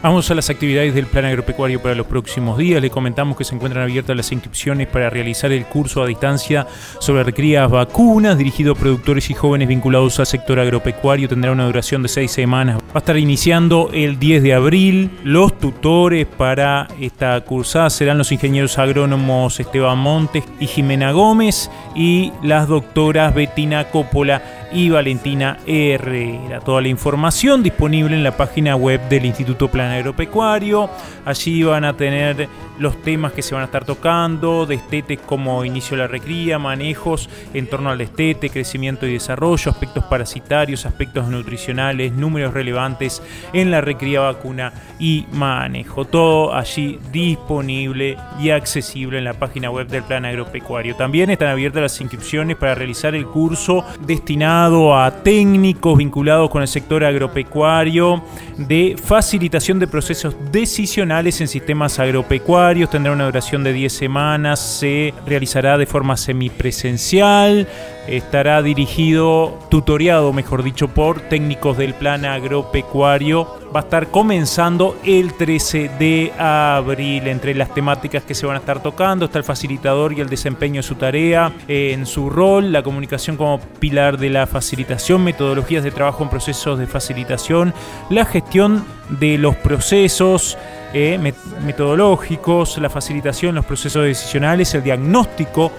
Vamos 0.00 0.30
a 0.30 0.34
las 0.36 0.48
actividades 0.48 0.94
del 0.94 1.06
Plan 1.06 1.24
Agropecuario 1.24 1.82
para 1.82 1.96
los 1.96 2.06
próximos 2.06 2.56
días. 2.56 2.80
Le 2.80 2.88
comentamos 2.88 3.36
que 3.36 3.42
se 3.42 3.56
encuentran 3.56 3.82
abiertas 3.82 4.16
las 4.16 4.30
inscripciones 4.30 4.86
para 4.86 5.10
realizar 5.10 5.50
el 5.50 5.64
curso 5.66 6.00
a 6.00 6.06
distancia 6.06 6.68
sobre 7.00 7.24
recrías 7.24 7.68
vacunas 7.68 8.38
dirigido 8.38 8.72
a 8.72 8.76
productores 8.76 9.28
y 9.28 9.34
jóvenes 9.34 9.66
vinculados 9.66 10.20
al 10.20 10.26
sector 10.26 10.60
agropecuario. 10.60 11.28
Tendrá 11.28 11.50
una 11.50 11.66
duración 11.66 12.04
de 12.04 12.08
seis 12.08 12.30
semanas. 12.30 12.76
Va 12.76 12.92
a 12.94 12.98
estar 12.98 13.18
iniciando 13.18 13.90
el 13.92 14.20
10 14.20 14.44
de 14.44 14.54
abril. 14.54 15.10
Los 15.24 15.58
tutores 15.58 16.26
para 16.26 16.86
esta 17.00 17.40
cursada 17.40 17.90
serán 17.90 18.18
los 18.18 18.30
ingenieros 18.30 18.78
agrónomos 18.78 19.58
Esteban 19.58 19.98
Montes 19.98 20.44
y 20.60 20.68
Jimena 20.68 21.10
Gómez 21.10 21.72
y 21.96 22.32
las 22.44 22.68
doctoras 22.68 23.34
Betina 23.34 23.90
Coppola 23.90 24.57
y 24.72 24.90
Valentina 24.90 25.58
Herrera. 25.66 26.60
Toda 26.60 26.80
la 26.80 26.88
información 26.88 27.62
disponible 27.62 28.14
en 28.14 28.24
la 28.24 28.36
página 28.36 28.76
web 28.76 29.00
del 29.08 29.24
Instituto 29.24 29.68
Plan 29.68 29.90
Agropecuario. 29.92 30.90
Allí 31.24 31.62
van 31.62 31.84
a 31.84 31.96
tener 31.96 32.48
los 32.78 33.00
temas 33.02 33.32
que 33.32 33.42
se 33.42 33.54
van 33.54 33.62
a 33.62 33.66
estar 33.66 33.84
tocando, 33.84 34.66
destetes 34.66 35.18
como 35.20 35.64
inicio 35.64 35.96
de 35.96 36.02
la 36.02 36.08
recría, 36.08 36.58
manejos 36.58 37.28
en 37.54 37.66
torno 37.66 37.90
al 37.90 37.98
destete, 37.98 38.50
crecimiento 38.50 39.06
y 39.06 39.14
desarrollo, 39.14 39.70
aspectos 39.70 40.04
parasitarios, 40.04 40.86
aspectos 40.86 41.28
nutricionales, 41.28 42.12
números 42.12 42.54
relevantes 42.54 43.22
en 43.52 43.70
la 43.70 43.80
recría 43.80 44.20
vacuna 44.20 44.72
y 44.98 45.26
manejo. 45.32 46.04
Todo 46.04 46.54
allí 46.54 46.98
disponible 47.10 48.16
y 48.40 48.50
accesible 48.50 49.18
en 49.18 49.24
la 49.24 49.34
página 49.34 49.70
web 49.70 49.88
del 49.88 50.04
Plan 50.04 50.24
Agropecuario. 50.24 50.94
También 50.96 51.30
están 51.30 51.48
abiertas 51.48 51.82
las 51.82 52.00
inscripciones 52.00 52.56
para 52.56 52.74
realizar 52.74 53.14
el 53.14 53.26
curso 53.26 53.84
destinado 54.06 54.57
a 54.58 55.22
técnicos 55.22 55.96
vinculados 55.96 56.50
con 56.50 56.62
el 56.62 56.68
sector 56.68 57.04
agropecuario 57.04 58.24
de 58.56 58.96
facilitación 59.00 59.78
de 59.78 59.86
procesos 59.86 60.34
decisionales 60.50 61.40
en 61.40 61.46
sistemas 61.46 62.00
agropecuarios. 62.00 62.90
Tendrá 62.90 63.12
una 63.12 63.26
duración 63.26 63.62
de 63.62 63.72
10 63.72 63.92
semanas, 63.92 64.58
se 64.58 65.14
realizará 65.26 65.78
de 65.78 65.86
forma 65.86 66.16
semipresencial 66.16 67.68
estará 68.08 68.62
dirigido, 68.62 69.58
tutoriado, 69.70 70.32
mejor 70.32 70.62
dicho, 70.62 70.88
por 70.88 71.20
técnicos 71.20 71.76
del 71.76 71.94
plan 71.94 72.24
agropecuario. 72.24 73.58
Va 73.74 73.80
a 73.80 73.82
estar 73.82 74.08
comenzando 74.08 74.96
el 75.04 75.34
13 75.34 75.90
de 75.98 76.32
abril. 76.38 77.28
Entre 77.28 77.54
las 77.54 77.74
temáticas 77.74 78.22
que 78.22 78.34
se 78.34 78.46
van 78.46 78.56
a 78.56 78.60
estar 78.60 78.82
tocando 78.82 79.26
está 79.26 79.38
el 79.38 79.44
facilitador 79.44 80.14
y 80.14 80.20
el 80.20 80.28
desempeño 80.28 80.76
de 80.76 80.82
su 80.82 80.94
tarea, 80.94 81.52
en 81.68 82.06
su 82.06 82.30
rol, 82.30 82.72
la 82.72 82.82
comunicación 82.82 83.36
como 83.36 83.60
pilar 83.78 84.16
de 84.16 84.30
la 84.30 84.46
facilitación, 84.46 85.22
metodologías 85.22 85.84
de 85.84 85.90
trabajo 85.90 86.22
en 86.22 86.30
procesos 86.30 86.78
de 86.78 86.86
facilitación, 86.86 87.74
la 88.08 88.24
gestión 88.24 88.84
de 89.20 89.36
los 89.36 89.56
procesos, 89.56 90.56
eh, 90.94 91.18
metodológicos, 91.64 92.78
la 92.78 92.88
facilitación, 92.88 93.54
los 93.54 93.66
procesos 93.66 94.04
decisionales, 94.04 94.74
el 94.74 94.82
diagnóstico 94.82 95.70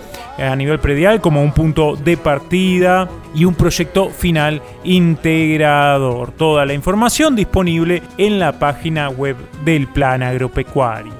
a 0.42 0.56
nivel 0.56 0.80
predial 0.80 1.22
como 1.22 1.44
un 1.44 1.52
punto 1.52 1.96
de 1.96 2.18
partida 2.18 3.10
y 3.36 3.46
un 3.46 3.56
proyecto 3.56 4.10
final 4.10 4.62
integrador. 4.84 6.32
Toda 6.32 6.66
la 6.66 6.74
información 6.74 7.36
disponible 7.36 8.02
en 8.18 8.40
la 8.40 8.60
página 8.60 9.10
web 9.10 9.36
del 9.64 9.88
Plan 9.88 10.24
Agropecuario 10.24 11.20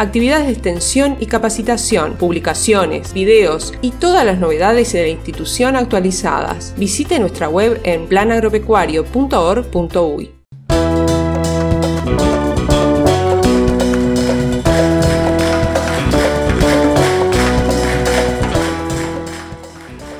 actividades 0.00 0.46
de 0.46 0.52
extensión 0.52 1.16
y 1.20 1.26
capacitación, 1.26 2.14
publicaciones, 2.14 3.12
videos 3.12 3.74
y 3.82 3.90
todas 3.90 4.24
las 4.24 4.38
novedades 4.38 4.94
de 4.94 5.02
la 5.02 5.08
institución 5.08 5.76
actualizadas. 5.76 6.72
Visite 6.78 7.18
nuestra 7.18 7.50
web 7.50 7.78
en 7.84 8.06
planagropecuario.org.uy. 8.06 10.39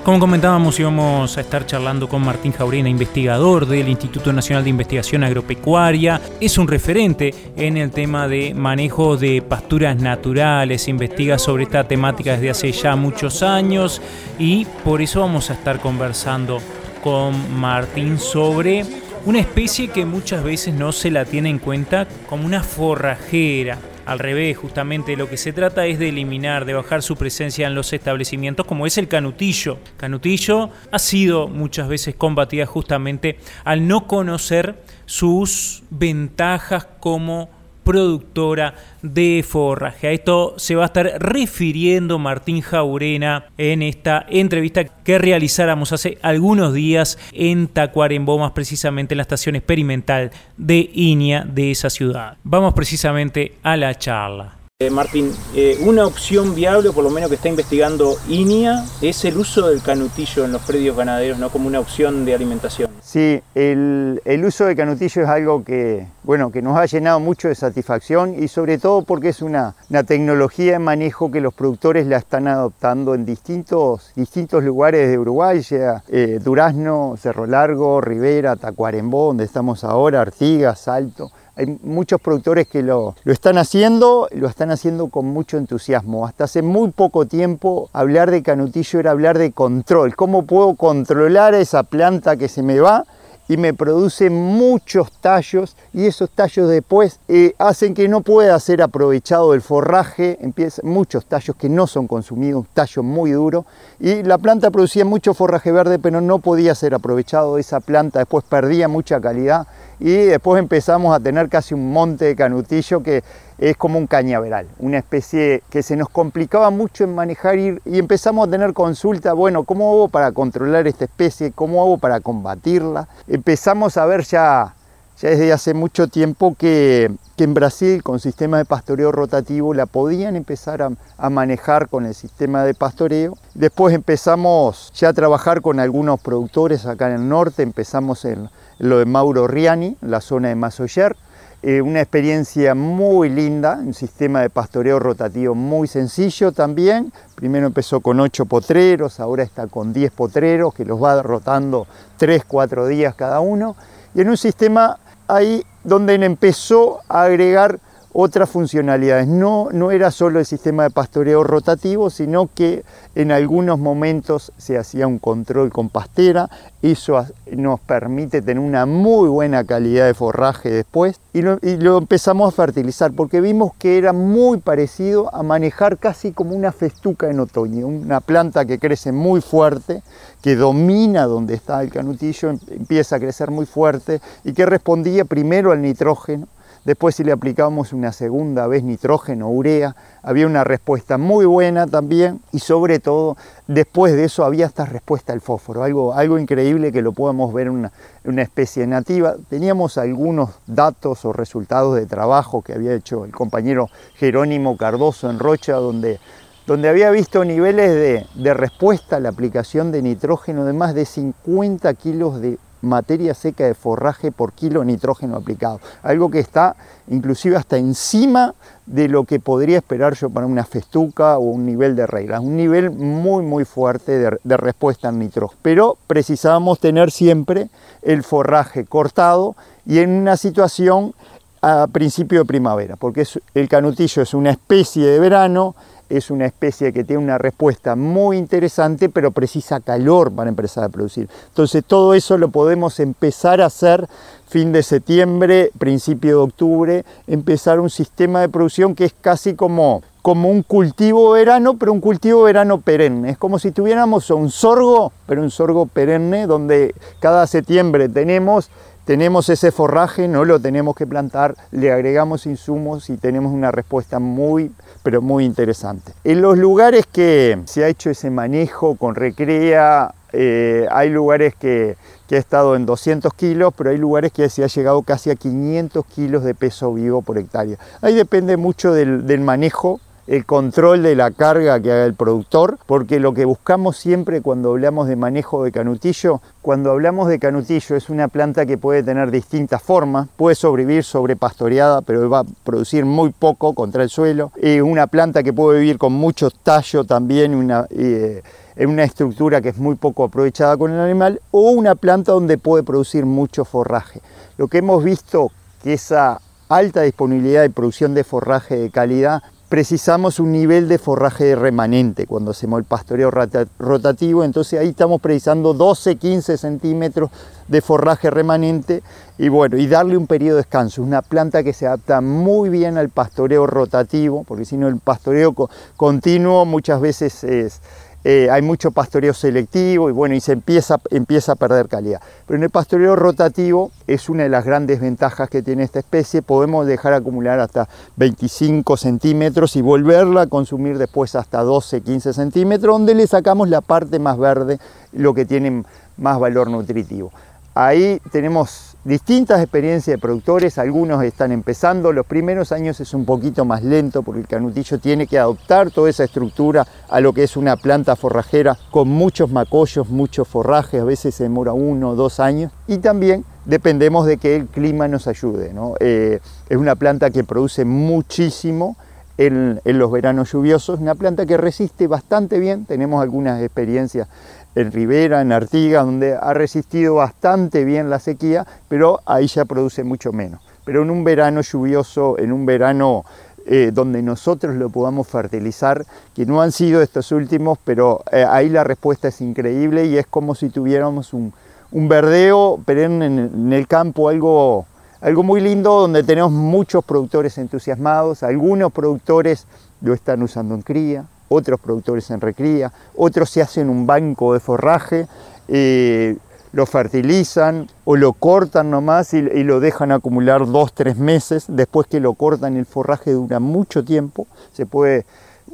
Como 0.05 0.19
comentábamos, 0.19 0.81
íbamos 0.81 1.37
a 1.37 1.43
estar 1.43 1.67
charlando 1.67 2.09
con 2.09 2.25
Martín 2.25 2.53
Jaurena, 2.53 2.89
investigador 2.89 3.67
del 3.67 3.87
Instituto 3.87 4.33
Nacional 4.33 4.65
de 4.65 4.71
Investigación 4.71 5.23
Agropecuaria. 5.25 6.19
Es 6.41 6.57
un 6.57 6.69
referente 6.69 7.35
en 7.55 7.77
el 7.77 7.91
tema 7.91 8.27
de 8.27 8.55
manejo 8.55 9.19
de 9.19 9.43
pasturas 9.43 10.01
naturales, 10.01 10.89
investiga 10.89 11.39
sobre 11.39 11.65
esta 11.65 11.87
temática 11.87 12.33
desde 12.33 12.49
hace 12.49 12.73
ya 12.73 12.97
muchos 12.97 13.43
años. 13.43 14.01
Y 14.39 14.65
por 14.85 15.03
eso 15.03 15.21
vamos 15.21 15.51
a 15.51 15.53
estar 15.53 15.81
conversando 15.81 16.63
con 17.05 17.61
Martín 17.61 18.19
sobre 18.19 18.87
una 19.27 19.41
especie 19.41 19.89
que 19.89 20.07
muchas 20.07 20.43
veces 20.43 20.73
no 20.73 20.93
se 20.93 21.11
la 21.11 21.27
tiene 21.27 21.51
en 21.51 21.59
cuenta 21.59 22.09
como 22.27 22.47
una 22.47 22.63
forrajera 22.63 23.77
al 24.07 24.19
revés, 24.19 24.57
justamente 24.57 25.17
lo 25.17 25.29
que 25.29 25.37
se 25.37 25.53
trata 25.53 25.87
es 25.87 25.99
de 25.99 26.09
eliminar, 26.09 26.65
de 26.65 26.75
bajar 26.75 27.03
su 27.03 27.17
presencia 27.17 27.67
en 27.67 27.75
los 27.75 27.93
establecimientos, 27.93 28.67
como 28.67 28.87
es 28.87 28.99
el 28.99 29.09
canutillo. 29.09 29.79
Canutillo 29.97 30.71
ha 30.91 30.99
sido 30.99 31.49
muchas 31.49 31.89
veces 31.89 32.15
combatida 32.15 32.67
justamente 32.67 33.39
al 33.65 33.87
no 33.87 34.07
conocer 34.07 34.83
sus 35.07 35.83
ventajas 35.91 36.87
como 37.01 37.51
productora 37.85 38.75
de 39.03 39.45
forraje. 39.47 40.09
A 40.09 40.13
esto 40.13 40.55
se 40.57 40.75
va 40.75 40.85
a 40.85 40.87
estar 40.87 41.07
refiriendo 41.19 42.19
Martín 42.19 42.61
Jaurena 42.61 43.47
en 43.59 43.83
esta 43.83 44.27
entrevista 44.29 44.85
que 44.85 45.19
realizáramos 45.19 45.93
hace 45.93 46.19
algunos 46.23 46.75
días 46.75 47.19
en 47.33 47.69
Tacuarembó, 47.69 48.39
más 48.39 48.53
precisamente 48.53 49.15
en 49.15 49.19
la 49.19 49.23
estación 49.23 49.57
experimental 49.57 50.31
de 50.57 50.91
Iña 50.93 51.45
de 51.45 51.71
esa 51.71 51.91
ciudad. 51.91 52.37
Vamos 52.43 52.75
precisamente 52.75 53.55
a 53.63 53.77
la 53.77 53.95
charla. 53.97 54.60
Eh, 54.83 54.89
Martín, 54.89 55.31
eh, 55.55 55.79
una 55.85 56.07
opción 56.07 56.55
viable, 56.55 56.91
por 56.93 57.05
lo 57.05 57.11
menos 57.11 57.29
que 57.29 57.35
está 57.35 57.51
investigando 57.51 58.17
INIA, 58.31 58.87
es 59.03 59.27
el 59.27 59.37
uso 59.37 59.69
del 59.69 59.83
canutillo 59.83 60.47
en 60.47 60.53
los 60.53 60.63
predios 60.63 60.97
ganaderos, 60.97 61.39
¿no? 61.39 61.51
Como 61.51 61.67
una 61.69 61.81
opción 61.81 62.25
de 62.25 62.35
alimentación. 62.35 62.91
Sí, 63.03 63.43
el, 63.55 64.43
uso 64.43 64.65
del 64.65 64.77
canutillo 64.77 65.21
es 65.21 65.29
algo 65.29 65.63
que, 65.65 66.07
bueno, 66.23 66.51
que 66.51 66.63
nos 66.63 66.79
ha 66.79 66.87
llenado 66.87 67.21
mucho 67.21 67.49
de 67.49 67.57
satisfacción 67.57 68.43
y 68.43 68.49
sobre 68.49 68.79
todo 68.79 69.03
porque 69.03 69.29
es 69.29 69.43
una, 69.43 69.75
tecnología 70.07 70.73
de 70.73 70.79
manejo 70.79 71.31
que 71.31 71.43
los 71.43 71.53
productores 71.53 72.07
la 72.07 72.17
están 72.17 72.49
adoptando 72.49 73.15
en 73.15 73.27
distintos, 73.27 74.13
distintos 74.17 74.65
lugares 74.65 75.11
de 75.11 75.19
Uruguay, 75.19 75.63
sea 75.63 76.03
eh, 76.09 76.39
Durazno, 76.43 77.17
Cerro 77.21 77.47
Largo, 77.47 78.01
Rivera, 78.01 78.57
Tacuarembó, 78.57 79.27
donde 79.27 79.45
estamos 79.45 79.85
ahora, 79.85 80.23
Artigas, 80.23 80.81
Salto 80.81 81.31
hay 81.61 81.79
muchos 81.83 82.21
productores 82.21 82.67
que 82.69 82.83
lo, 82.83 83.15
están 83.27 83.59
haciendo, 83.59 84.29
lo 84.33 84.49
están 84.49 84.71
haciendo 84.71 85.09
con 85.09 85.27
mucho 85.27 85.59
entusiasmo. 85.59 86.27
Hasta 86.27 86.45
hace 86.45 86.63
muy 86.63 86.91
poco 86.91 87.27
tiempo 87.27 87.91
hablar 87.93 88.31
de 88.31 88.43
canutillo 88.43 88.99
era 88.99 89.11
hablar 89.11 89.39
de 89.39 89.53
control. 89.53 90.17
¿Cómo 90.17 90.47
puedo 90.47 90.75
controlar 90.75 91.55
esa 91.55 91.83
planta 91.83 92.37
que 92.37 92.49
se 92.49 92.63
me 92.63 92.81
va? 92.81 93.05
y 93.49 93.57
me 93.57 93.75
produce 93.75 94.31
muchos 94.31 95.11
tallos 95.21 95.75
y 95.93 96.07
esos 96.07 96.31
tallos 96.31 96.69
después 96.69 97.19
eh, 97.27 97.53
hacen 97.59 97.95
que 97.95 98.07
no 98.07 98.21
pueda 98.21 98.57
ser 98.61 98.81
aprovechado 98.81 99.55
el 99.55 99.61
forraje, 99.61 100.39
empieza, 100.41 100.81
muchos 100.85 101.27
tallos 101.27 101.57
que 101.57 101.69
no 101.69 101.89
son 101.89 102.07
consumidos, 102.07 102.61
un 102.61 102.69
tallo 102.73 103.03
muy 103.03 103.33
duro 103.33 103.67
y 103.99 104.23
la 104.23 104.39
planta 104.39 104.71
producía 104.71 105.05
mucho 105.05 105.35
forraje 105.35 105.73
verde 105.73 105.99
pero 105.99 106.21
no 106.21 106.39
podía 106.39 106.77
ser 106.77 106.95
aprovechado, 106.95 107.59
esa 107.59 107.81
planta 107.81 108.21
después 108.21 108.45
perdía 108.49 108.87
mucha 108.87 109.21
calidad 109.21 109.67
y 110.01 110.13
después 110.13 110.59
empezamos 110.59 111.15
a 111.15 111.21
tener 111.21 111.49
casi 111.49 111.75
un 111.75 111.93
monte 111.93 112.25
de 112.25 112.35
canutillo 112.35 113.03
que 113.03 113.23
es 113.59 113.77
como 113.77 113.99
un 113.99 114.07
cañaveral, 114.07 114.67
una 114.79 114.97
especie 114.97 115.63
que 115.69 115.83
se 115.83 115.95
nos 115.95 116.09
complicaba 116.09 116.71
mucho 116.71 117.05
en 117.05 117.15
manejar 117.15 117.59
y, 117.59 117.79
empezamos 117.85 118.49
a 118.49 118.51
tener 118.51 118.73
consulta, 118.73 119.35
bueno, 119.35 119.65
¿cómo 119.65 119.93
hago 119.93 120.09
para 120.09 120.33
controlar 120.33 120.87
esta 120.87 121.05
especie? 121.05 121.53
¿Cómo 121.53 121.83
hago 121.83 121.99
para 121.99 122.21
combatirla? 122.21 123.09
Empezamos 123.29 123.99
a 123.99 124.07
ver 124.07 124.25
ya, 124.25 124.75
ya 125.21 125.31
desde 125.31 125.53
hace 125.53 125.75
mucho 125.75 126.09
tiempo 126.09 126.55
que, 126.59 127.11
en 127.37 127.55
Brasil 127.55 128.03
con 128.03 128.21
sistema 128.21 128.59
de 128.59 128.67
pastoreo 128.67 129.13
rotativo 129.13 129.73
la 129.73 129.87
podían 129.87 130.37
empezar 130.37 130.83
a, 130.83 131.31
manejar 131.31 131.89
con 131.89 132.05
el 132.05 132.15
sistema 132.15 132.65
de 132.65 132.75
pastoreo. 132.75 133.39
Después 133.55 133.95
empezamos 133.95 134.93
ya 134.95 135.09
a 135.09 135.13
trabajar 135.15 135.63
con 135.63 135.81
algunos 135.81 136.21
productores 136.21 136.85
acá 136.85 137.09
en 137.09 137.23
el 137.23 137.29
norte, 137.29 137.63
empezamos 137.63 138.27
en, 138.27 138.51
lo 138.79 138.99
de 138.99 139.07
Mauro 139.07 139.47
Riani, 139.47 139.97
la 140.03 140.21
zona 140.21 140.49
de 140.49 140.55
Masoyer. 140.55 141.17
Eh, 141.63 141.83
una 141.83 142.01
experiencia 142.01 142.75
muy 142.75 143.29
linda, 143.29 143.79
un 143.79 143.93
sistema 143.93 144.41
de 144.41 144.49
pastoreo 144.49 144.99
rotativo 144.99 145.55
muy 145.55 145.89
sencillo 145.89 146.53
también. 146.53 147.13
Primero 147.35 147.67
empezó 147.67 148.01
con 148.01 148.21
8 148.21 148.47
potreros, 148.47 149.21
ahora 149.21 149.43
está 149.43 149.67
con 149.67 149.93
10 149.93 150.13
potreros 150.13 150.75
que 150.75 150.87
los 150.87 151.03
va 151.03 151.23
rotando 151.23 151.87
3, 152.17 152.45
4 152.47 152.87
días 152.87 153.15
cada 153.15 153.41
uno. 153.41 153.77
Y 154.15 154.23
en 154.23 154.31
un 154.31 154.37
sistema 154.39 154.99
ahí 155.35 155.65
donde 155.85 156.15
empezó 156.15 157.01
a 157.09 157.23
agregar 157.23 157.79
otras 158.13 158.51
funcionalidades. 158.51 159.29
No, 159.29 159.69
no 159.73 159.91
era 159.91 160.11
solo 160.11 160.39
el 160.39 160.47
sistema 160.47 160.85
de 160.85 160.91
pastoreo 160.91 161.45
rotativo, 161.45 162.11
sino 162.11 162.49
que 162.55 162.85
en 163.15 163.33
algunos 163.33 163.79
momentos 163.79 164.53
se 164.59 164.79
hacía 164.79 165.07
un 165.07 165.19
control 165.19 165.71
con 165.71 165.89
pastera. 165.89 166.51
Eso 166.83 167.25
nos 167.53 167.81
permite 167.81 168.43
tener 168.43 168.63
una 168.63 168.87
muy 168.87 169.29
buena 169.29 169.65
calidad 169.65 170.07
de 170.07 170.15
forraje 170.15 170.71
después. 170.71 171.21
Y 171.33 171.43
lo, 171.43 171.59
y 171.63 171.77
lo 171.77 171.99
empezamos 171.99 172.53
a 172.53 172.57
fertilizar 172.57 173.13
porque 173.13 173.41
vimos 173.41 173.73
que 173.79 173.99
era 173.99 174.13
muy 174.13 174.59
parecido 174.59 175.33
a 175.35 175.43
manejar 175.43 175.99
casi 175.99 176.33
como 176.33 176.55
una 176.55 176.73
festuca 176.73 177.31
en 177.31 177.41
otoño. 177.41 177.87
Una 177.87 178.21
planta 178.21 178.65
que 178.65 178.79
crece 178.79 179.13
muy 179.13 179.41
fuerte, 179.41 180.03
que 180.43 180.57
domina 180.57 181.27
donde 181.27 181.55
está 181.55 181.83
el 181.83 181.91
canutillo, 181.91 182.51
empieza 182.71 183.17
a 183.17 183.21
crecer 183.21 183.51
muy 183.51 183.67
fuerte 183.67 184.21
y 184.45 184.53
que 184.53 184.67
respondía 184.67 185.25
primero 185.25 185.71
al 185.71 185.83
nitrógeno 185.83 186.49
Después 186.85 187.15
si 187.15 187.25
le 187.25 187.33
aplicamos 187.33 187.93
una 187.93 188.11
segunda 188.11 188.67
vez 188.67 188.83
nitrógeno, 188.83 189.51
urea, 189.51 189.95
había 190.23 190.47
una 190.47 190.65
respuesta 190.65 191.19
muy 191.19 191.45
buena 191.45 191.87
también 191.87 192.41
y 192.53 192.61
sobre 192.61 193.01
todo 193.01 193.37
después 193.67 194.15
de 194.15 194.25
eso 194.25 194.45
había 194.45 194.65
esta 194.65 194.87
respuesta 194.87 195.35
al 195.35 195.43
fósforo, 195.43 195.85
algo, 195.85 196.15
algo 196.15 196.39
increíble 196.39 196.91
que 196.91 197.03
lo 197.03 197.13
podemos 197.13 197.53
ver 197.53 197.67
en 197.67 197.75
una, 197.75 197.93
una 198.25 198.43
especie 198.43 198.87
nativa. 198.87 199.35
Teníamos 199.51 199.99
algunos 199.99 200.51
datos 200.67 201.27
o 201.27 201.35
resultados 201.35 201.97
de 201.97 202.07
trabajo 202.07 202.63
que 202.63 202.73
había 202.73 202.95
hecho 202.95 203.27
el 203.27 203.33
compañero 203.33 203.91
Jerónimo 204.15 204.79
Cardoso 204.79 205.29
en 205.29 205.39
Rocha, 205.39 205.75
donde 205.75 206.19
donde 206.67 206.89
había 206.89 207.11
visto 207.11 207.45
niveles 207.45 207.91
de, 207.91 208.27
de, 208.37 208.55
respuesta 208.55 209.17
a 209.17 209.21
la 209.21 209.31
aplicación 209.31 209.91
de 209.91 210.03
nitrógeno 210.03 210.65
de 210.65 210.73
más 210.73 210.95
de 210.95 211.05
50 211.05 211.93
kilos 211.95 212.41
de 212.41 212.59
materia 212.83 213.35
seca 213.35 213.65
de 213.65 213.75
forraje 213.75 214.33
por 214.33 214.53
kilo 214.53 214.85
nitrógeno 214.85 215.37
aplicado. 215.37 215.81
Algo 216.03 216.31
que 216.31 216.39
está 216.39 216.77
inclusive 217.09 217.57
hasta 217.57 217.77
encima 217.77 218.55
de 218.87 219.09
lo 219.09 219.25
que 219.25 219.41
podría 219.41 219.79
esperar 219.79 220.15
yo 220.15 220.31
para 220.31 220.47
una 220.47 220.65
festuca 220.65 221.39
o 221.39 221.43
un 221.43 221.67
nivel 221.67 221.97
de 221.97 222.07
reglas. 222.07 222.41
Un 222.41 222.57
nivel 222.57 222.91
muy 222.91 223.45
muy 223.45 223.65
fuerte 223.65 224.19
de, 224.19 224.57
respuesta 224.57 225.09
al 225.09 225.19
nitrógeno. 225.19 225.59
Pero 225.63 225.99
precisábamos 226.07 226.79
tener 226.79 227.11
siempre 227.11 227.69
el 228.03 228.23
forraje 228.23 228.85
cortado 228.85 229.57
y 229.87 229.99
en 229.99 230.11
una 230.11 230.37
situación 230.37 231.15
a 231.63 231.87
principio 231.89 232.41
de 232.41 232.45
primavera, 232.47 232.97
porque 232.97 233.27
el 233.55 233.69
canutillo 233.69 234.23
es 234.23 234.33
una 234.33 234.51
especie 234.51 235.07
de 235.07 235.19
verano, 235.19 235.75
es 236.11 236.31
una 236.31 236.47
especie 236.47 236.93
que 236.93 237.05
tiene 237.05 237.23
una 237.23 237.39
respuesta 237.39 237.97
muy 237.97 238.37
interesante, 238.37 239.09
pero 239.09 239.31
precisa 239.31 239.81
calor 239.81 240.33
para 240.33 240.51
empezar 240.51 240.85
a 240.85 240.89
producir. 240.89 241.29
Entonces 241.49 241.85
todo 241.87 242.15
eso 242.15 242.37
lo 242.37 242.51
podemos 242.51 243.01
empezar 243.01 243.61
a 243.61 243.67
hacer 243.67 244.09
fin 244.47 244.73
de 244.73 244.83
septiembre, 244.83 245.71
principio 245.79 246.31
de 246.31 246.43
octubre, 246.43 247.05
empezar 247.29 247.79
un 247.79 247.89
sistema 247.89 248.41
de 248.41 248.49
producción 248.49 248.97
que 248.97 249.05
es 249.05 249.15
casi 249.21 249.55
como, 249.55 250.03
como 250.23 250.51
un 250.51 250.65
cultivo 250.65 251.31
verano, 251.31 251.77
pero 251.79 251.93
un 251.93 252.01
cultivo 252.01 252.43
verano 252.43 252.81
perenne. 252.81 253.31
Es 253.31 253.39
como 253.39 253.61
si 253.61 253.71
tuviéramos 253.71 254.29
un 254.31 254.51
sorgo, 254.51 255.13
pero 255.27 255.43
un 255.43 255.53
sorgo 255.53 255.87
perenne, 255.87 256.49
donde 256.49 256.95
cada 257.21 257.47
septiembre 257.47 258.09
tenemos 258.09 258.71
tenemos 259.11 259.49
ese 259.49 259.73
forraje, 259.73 260.29
no 260.29 260.45
lo 260.45 260.61
tenemos 260.61 260.95
que 260.95 261.05
plantar, 261.05 261.57
le 261.73 261.91
agregamos 261.91 262.47
insumos 262.47 263.11
y 263.11 263.17
tenemos 263.17 263.53
una 263.53 263.73
respuesta 263.73 264.21
muy, 264.21 264.71
pero 265.03 265.21
muy 265.21 265.45
interesante. 265.45 266.13
En 266.23 266.41
los 266.41 266.57
lugares 266.57 267.09
que 267.13 267.59
se 267.65 267.83
ha 267.83 267.89
hecho 267.89 268.11
ese 268.11 268.31
manejo 268.31 268.95
con 268.95 269.17
recrea, 269.17 270.15
eh, 270.33 270.87
hay 270.93 271.11
lugares 271.11 271.57
que, 271.57 271.97
que, 272.29 272.37
ha 272.37 272.39
estado 272.39 272.77
en 272.77 272.87
200 272.87 273.35
kilos, 273.35 273.75
pero 273.77 273.91
hay 273.91 273.97
lugares 273.97 274.31
que 274.31 274.49
se 274.49 274.63
ha 274.63 274.69
llegado 274.69 275.03
casi 275.03 275.31
a 275.31 275.35
500 275.35 276.07
kilos 276.07 276.45
de 276.45 276.55
peso 276.55 276.95
vivo 276.95 277.21
por 277.21 277.37
hectárea. 277.37 277.79
Ahí 278.03 278.15
depende 278.15 278.57
mucho 278.57 278.93
del, 278.93 279.27
del 279.27 279.41
manejo 279.41 279.99
el 280.31 280.47
control 280.47 281.03
de 281.03 281.17
la 281.17 281.33
carga 281.33 281.81
que 281.81 281.91
haga 281.91 282.05
el 282.05 282.15
productor, 282.15 282.79
porque 282.87 283.19
lo 283.19 283.35
que 283.35 283.45
buscamos 283.45 283.97
siempre 283.97 284.43
cuando 284.43 284.71
hablamos 284.71 285.09
de 285.09 285.17
manejo 285.17 285.65
de 285.65 285.73
canutillo, 285.73 286.41
cuando 286.63 286.93
hablamos 286.93 287.29
de 287.29 287.41
canutillo 287.41 287.97
es 287.97 288.09
una 288.09 288.29
planta 288.29 288.65
que 288.65 288.79
puede 288.79 289.03
tener 289.03 289.33
distintas 289.33 289.83
formas, 289.83 290.29
puede 290.37 290.55
sobrevivir 290.55 291.03
sobrepastoreada, 291.03 292.01
pero 292.03 292.31
va 292.31 292.41
a 292.41 292.45
producir 292.63 293.05
muy 293.05 293.31
poco 293.31 293.75
contra 293.75 294.05
el 294.05 294.09
suelo, 294.09 294.53
es 294.55 294.81
una 294.81 295.09
planta 295.09 295.43
que 295.43 295.53
puede 295.53 295.81
vivir 295.81 295.99
con 295.99 296.13
mucho 296.13 296.53
tallo 296.53 297.03
también, 297.03 297.53
una, 297.53 297.87
eh, 297.91 298.45
en 298.77 298.89
una 298.89 299.03
estructura 299.03 299.61
que 299.61 299.71
es 299.71 299.79
muy 299.79 299.97
poco 299.97 300.23
aprovechada 300.23 300.77
con 300.77 300.93
el 300.93 301.01
animal, 301.01 301.41
o 301.51 301.73
una 301.73 301.97
planta 301.97 302.31
donde 302.31 302.57
puede 302.57 302.85
producir 302.85 303.27
mucho 303.27 303.65
forraje. 303.65 304.23
Lo 304.59 304.69
que 304.69 304.79
hemos 304.79 305.03
visto 305.03 305.51
que 305.83 305.95
esa 305.95 306.41
alta 306.69 307.03
disponibilidad 307.03 307.65
y 307.65 307.69
producción 307.69 308.15
de 308.15 308.23
forraje 308.23 308.77
de 308.77 308.91
calidad 308.91 309.43
precisamos 309.71 310.41
un 310.41 310.51
nivel 310.51 310.89
de 310.89 310.99
forraje 310.99 311.55
remanente 311.55 312.27
cuando 312.27 312.51
hacemos 312.51 312.81
el 312.81 312.85
pastoreo 312.85 313.31
rotativo, 313.79 314.43
entonces 314.43 314.81
ahí 314.81 314.89
estamos 314.89 315.21
precisando 315.21 315.75
12, 315.75 316.17
15 316.17 316.59
centímetros 316.59 317.31
de 317.69 317.81
forraje 317.81 318.31
remanente 318.31 319.05
y 319.39 319.49
bueno, 319.49 319.79
y 319.79 319.87
darle 319.87 320.17
un 320.17 320.27
periodo 320.27 320.57
de 320.57 320.63
descanso, 320.63 321.05
una 321.05 321.23
planta 321.23 321.63
que 321.63 321.73
se 321.73 321.87
adapta 321.87 322.21
muy 322.21 322.69
bien 322.69 322.99
al 322.99 323.11
pastoreo 323.11 323.65
rotativo, 323.69 324.43
porque 324.43 324.65
si 324.65 324.77
no 324.77 324.89
el 324.89 324.99
pastoreo 324.99 325.55
continuo 325.97 326.65
muchas 326.65 327.01
veces 327.01 327.45
es, 327.45 327.81
eh, 328.23 328.49
hay 328.51 328.61
mucho 328.61 328.91
pastoreo 328.91 329.33
selectivo 329.33 330.11
y 330.11 330.13
bueno, 330.13 330.35
y 330.35 330.41
se 330.41 330.53
empieza, 330.53 330.99
empieza 331.11 331.53
a 331.53 331.57
perder 331.57 331.89
calidad. 331.89 332.21
Pero 332.47 332.59
en 332.59 332.65
el 332.65 332.71
pastoreo 332.71 333.17
rotativo 333.17 333.91
es 334.07 334.29
una 334.29 334.43
de 334.43 334.51
las 334.51 334.65
grandes 334.65 335.01
ventajas 335.01 335.49
que 335.49 335.63
tiene 335.63 335.85
esta 335.85 336.01
especie, 336.01 336.43
podemos 336.43 336.87
dejar 336.87 337.15
acumular 337.15 337.61
hasta 337.61 337.89
25 338.17 338.97
centímetros 338.97 339.77
y 339.77 339.83
volverla 339.83 340.43
a 340.43 340.47
consumir 340.47 340.99
después 340.99 341.35
hasta 341.35 341.63
12, 341.63 342.03
15 342.03 342.33
centímetros, 342.35 342.95
donde 342.95 343.15
le 343.15 343.27
sacamos 343.27 343.69
la 343.69 343.81
parte 343.81 344.19
más 344.19 344.39
verde, 344.39 344.79
lo 345.13 345.33
que 345.33 345.47
tiene 345.47 345.85
más 346.19 346.39
valor 346.39 346.69
nutritivo. 346.69 347.33
Ahí 347.75 348.21
tenemos 348.33 348.90
distintas 349.05 349.61
experiencias 349.61 350.17
de 350.17 350.19
productores, 350.21 350.79
algunos 350.79 351.23
están 351.25 351.53
empezando, 351.53 352.13
los 352.13 352.27
primeros 352.27 352.73
años 352.73 353.01
es 353.01 353.15
un 353.15 353.25
poquito 353.25 353.65
más 353.65 353.83
lento 353.83 354.23
porque 354.23 354.41
el 354.41 354.47
canutillo 354.47 354.99
tiene 354.99 355.27
que 355.27 355.39
adoptar 355.39 355.91
toda 355.91 356.11
esa 356.11 356.25
estructura 356.25 356.87
a 357.09 357.21
lo 357.21 357.33
que 357.33 357.43
es 357.43 357.57
una 357.57 357.77
planta 357.77 358.17
forrajera 358.17 358.77
con 358.91 359.09
muchos 359.09 359.51
macollos, 359.51 360.09
muchos 360.11 360.47
forrajes, 360.47 361.01
a 361.01 361.05
veces 361.05 361.35
se 361.35 361.45
demora 361.45 361.73
uno 361.73 362.11
o 362.11 362.15
dos 362.15 362.41
años 362.41 362.73
y 362.87 362.99
también 362.99 363.45
dependemos 363.65 364.27
de 364.27 364.37
que 364.37 364.57
el 364.57 364.67
clima 364.67 365.09
nos 365.09 365.27
ayude. 365.27 365.73
Eh, 366.01 366.41
es 366.69 366.77
una 366.77 366.97
planta 366.97 367.31
que 367.31 367.45
produce 367.45 367.85
muchísimo, 367.85 368.97
en, 369.41 369.81
los 369.85 370.13
veranos 370.13 370.53
lluviosos, 370.53 371.01
una 371.01 371.15
planta 371.15 371.47
que 371.47 371.57
resiste 371.57 372.07
bastante 372.07 372.59
bien, 372.59 372.85
tenemos 372.85 373.23
algunas 373.23 373.63
experiencias 373.63 374.29
en 374.75 374.93
Rivera, 374.93 375.41
en 375.41 375.53
Artigas, 375.53 376.05
donde 376.05 376.35
ha 376.35 376.55
resistido 376.55 377.17
bastante 377.17 377.85
bien 377.85 378.11
la 378.11 378.19
sequía, 378.19 378.67
pero 378.89 379.21
ahí 379.27 379.47
ya 379.47 379.65
produce 379.65 380.05
mucho 380.05 380.33
menos. 380.33 380.61
Pero 380.85 381.03
en 381.03 381.11
un 381.11 381.25
verano 381.25 381.61
lluvioso, 381.61 382.39
en 382.39 382.53
un 382.53 382.67
verano 382.67 383.25
eh, 383.67 383.91
donde 383.93 384.23
nosotros 384.23 384.75
lo 384.77 384.89
podamos 384.89 385.29
fertilizar, 385.29 386.05
que 386.35 386.47
no 386.47 386.63
han 386.63 386.73
sido 386.73 387.03
estos 387.03 387.31
últimos, 387.31 387.79
pero 387.85 388.23
eh, 388.33 388.45
ahí 388.49 388.69
la 388.69 388.85
respuesta 388.85 389.29
es 389.29 389.41
increíble 389.41 390.07
y 390.07 390.17
es 390.17 390.27
como 390.27 390.55
si 390.55 390.71
tuviéramos 390.71 391.35
un, 391.35 391.53
verdeo 391.93 392.81
perenne 392.85 393.27
en, 393.27 393.73
el 393.73 393.87
campo, 393.87 394.29
algo, 394.29 394.87
algo 395.21 395.43
muy 395.43 395.61
lindo, 395.61 396.01
donde 396.01 396.23
tenemos 396.23 396.53
muchos 396.53 397.05
productores 397.05 397.59
entusiasmados, 397.59 398.43
algunos 398.43 398.93
productores 398.93 399.67
lo 400.01 400.15
están 400.15 400.43
usando 400.43 400.75
en 400.75 400.83
cría, 400.83 401.27
otros 401.51 401.81
productores 401.81 402.31
en 402.31 402.41
recría, 402.41 402.93
otros 403.17 403.51
se 403.51 403.61
hacen 403.61 403.91
un 403.91 404.07
banco 404.07 404.55
de 404.55 404.61
forraje, 404.61 405.27
eh, 405.69 406.37
lo 406.73 406.87
fertilizan 406.87 407.89
o 408.05 408.17
lo 408.17 408.33
cortan 408.33 408.91
nomás 408.91 409.35
y, 409.35 409.39
y, 409.39 409.65
lo 409.65 409.81
dejan 409.81 410.13
acumular 410.13 410.67
dos, 410.67 410.93
tres 410.95 411.17
meses. 411.17 411.65
Después 411.67 412.07
que 412.07 412.21
lo 412.21 412.35
cortan 412.35 412.77
el 412.77 412.87
forraje 412.87 413.33
dura 413.33 413.59
mucho 413.59 414.05
tiempo, 414.05 414.47
se 414.73 414.87
puede 414.87 415.27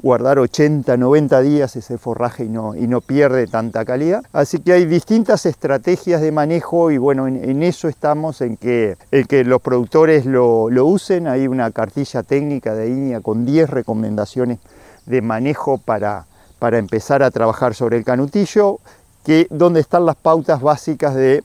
guardar 0.02 0.38
80, 0.38 0.96
90 0.96 1.40
días 1.40 1.76
ese 1.76 1.98
forraje 1.98 2.44
y 2.44 2.48
no, 2.48 2.74
y 2.74 2.86
no 2.86 3.00
pierde 3.00 3.46
tanta 3.46 3.84
calidad. 3.84 4.22
Así 4.32 4.58
que 4.60 4.72
hay 4.72 4.86
distintas 4.86 5.46
estrategias 5.46 6.20
de 6.20 6.32
manejo 6.32 6.90
y 6.90 6.98
bueno, 6.98 7.26
en, 7.26 7.62
eso 7.62 7.88
estamos, 7.88 8.40
en 8.40 8.56
que, 8.56 8.96
que 9.28 9.44
los 9.44 9.60
productores 9.60 10.26
lo, 10.26 10.70
lo 10.70 10.86
usen. 10.86 11.26
Hay 11.26 11.48
una 11.48 11.70
cartilla 11.70 12.22
técnica 12.22 12.74
de 12.74 12.88
INIA 12.88 13.20
con 13.20 13.44
10 13.44 13.70
recomendaciones 13.70 14.58
de 15.06 15.22
manejo 15.22 15.78
para, 15.78 16.26
para 16.58 16.78
empezar 16.78 17.22
a 17.22 17.30
trabajar 17.30 17.74
sobre 17.74 17.96
el 17.96 18.04
canutillo, 18.04 18.78
que, 19.24 19.46
donde 19.50 19.80
están 19.80 20.06
las 20.06 20.16
pautas 20.16 20.60
básicas 20.60 21.14
de 21.14 21.42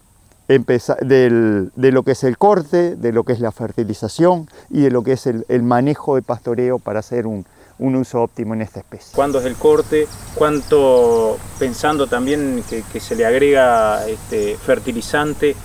de 0.59 1.91
lo 1.91 2.03
que 2.03 2.11
es 2.11 2.23
el 2.23 2.37
corte, 2.37 2.95
de 2.95 3.11
lo 3.13 3.23
que 3.23 3.33
es 3.33 3.39
la 3.39 3.51
fertilización 3.51 4.49
y 4.69 4.81
de 4.81 4.91
lo 4.91 5.03
que 5.03 5.13
es 5.13 5.25
el, 5.25 5.63
manejo 5.63 6.15
de 6.15 6.21
pastoreo 6.21 6.79
para 6.79 6.99
hacer 6.99 7.25
un, 7.25 7.45
uso 7.79 8.21
óptimo 8.21 8.53
en 8.53 8.61
esta 8.61 8.79
especie. 8.79 9.15
¿Cuándo 9.15 9.39
es 9.39 9.45
el 9.45 9.55
corte? 9.55 10.07
¿Cuánto, 10.35 11.37
pensando 11.57 12.05
también 12.05 12.63
que, 12.69 12.99
se 12.99 13.15
le 13.15 13.25
agrega 13.25 14.05
este, 14.07 14.57
fertilizante? 14.57 15.55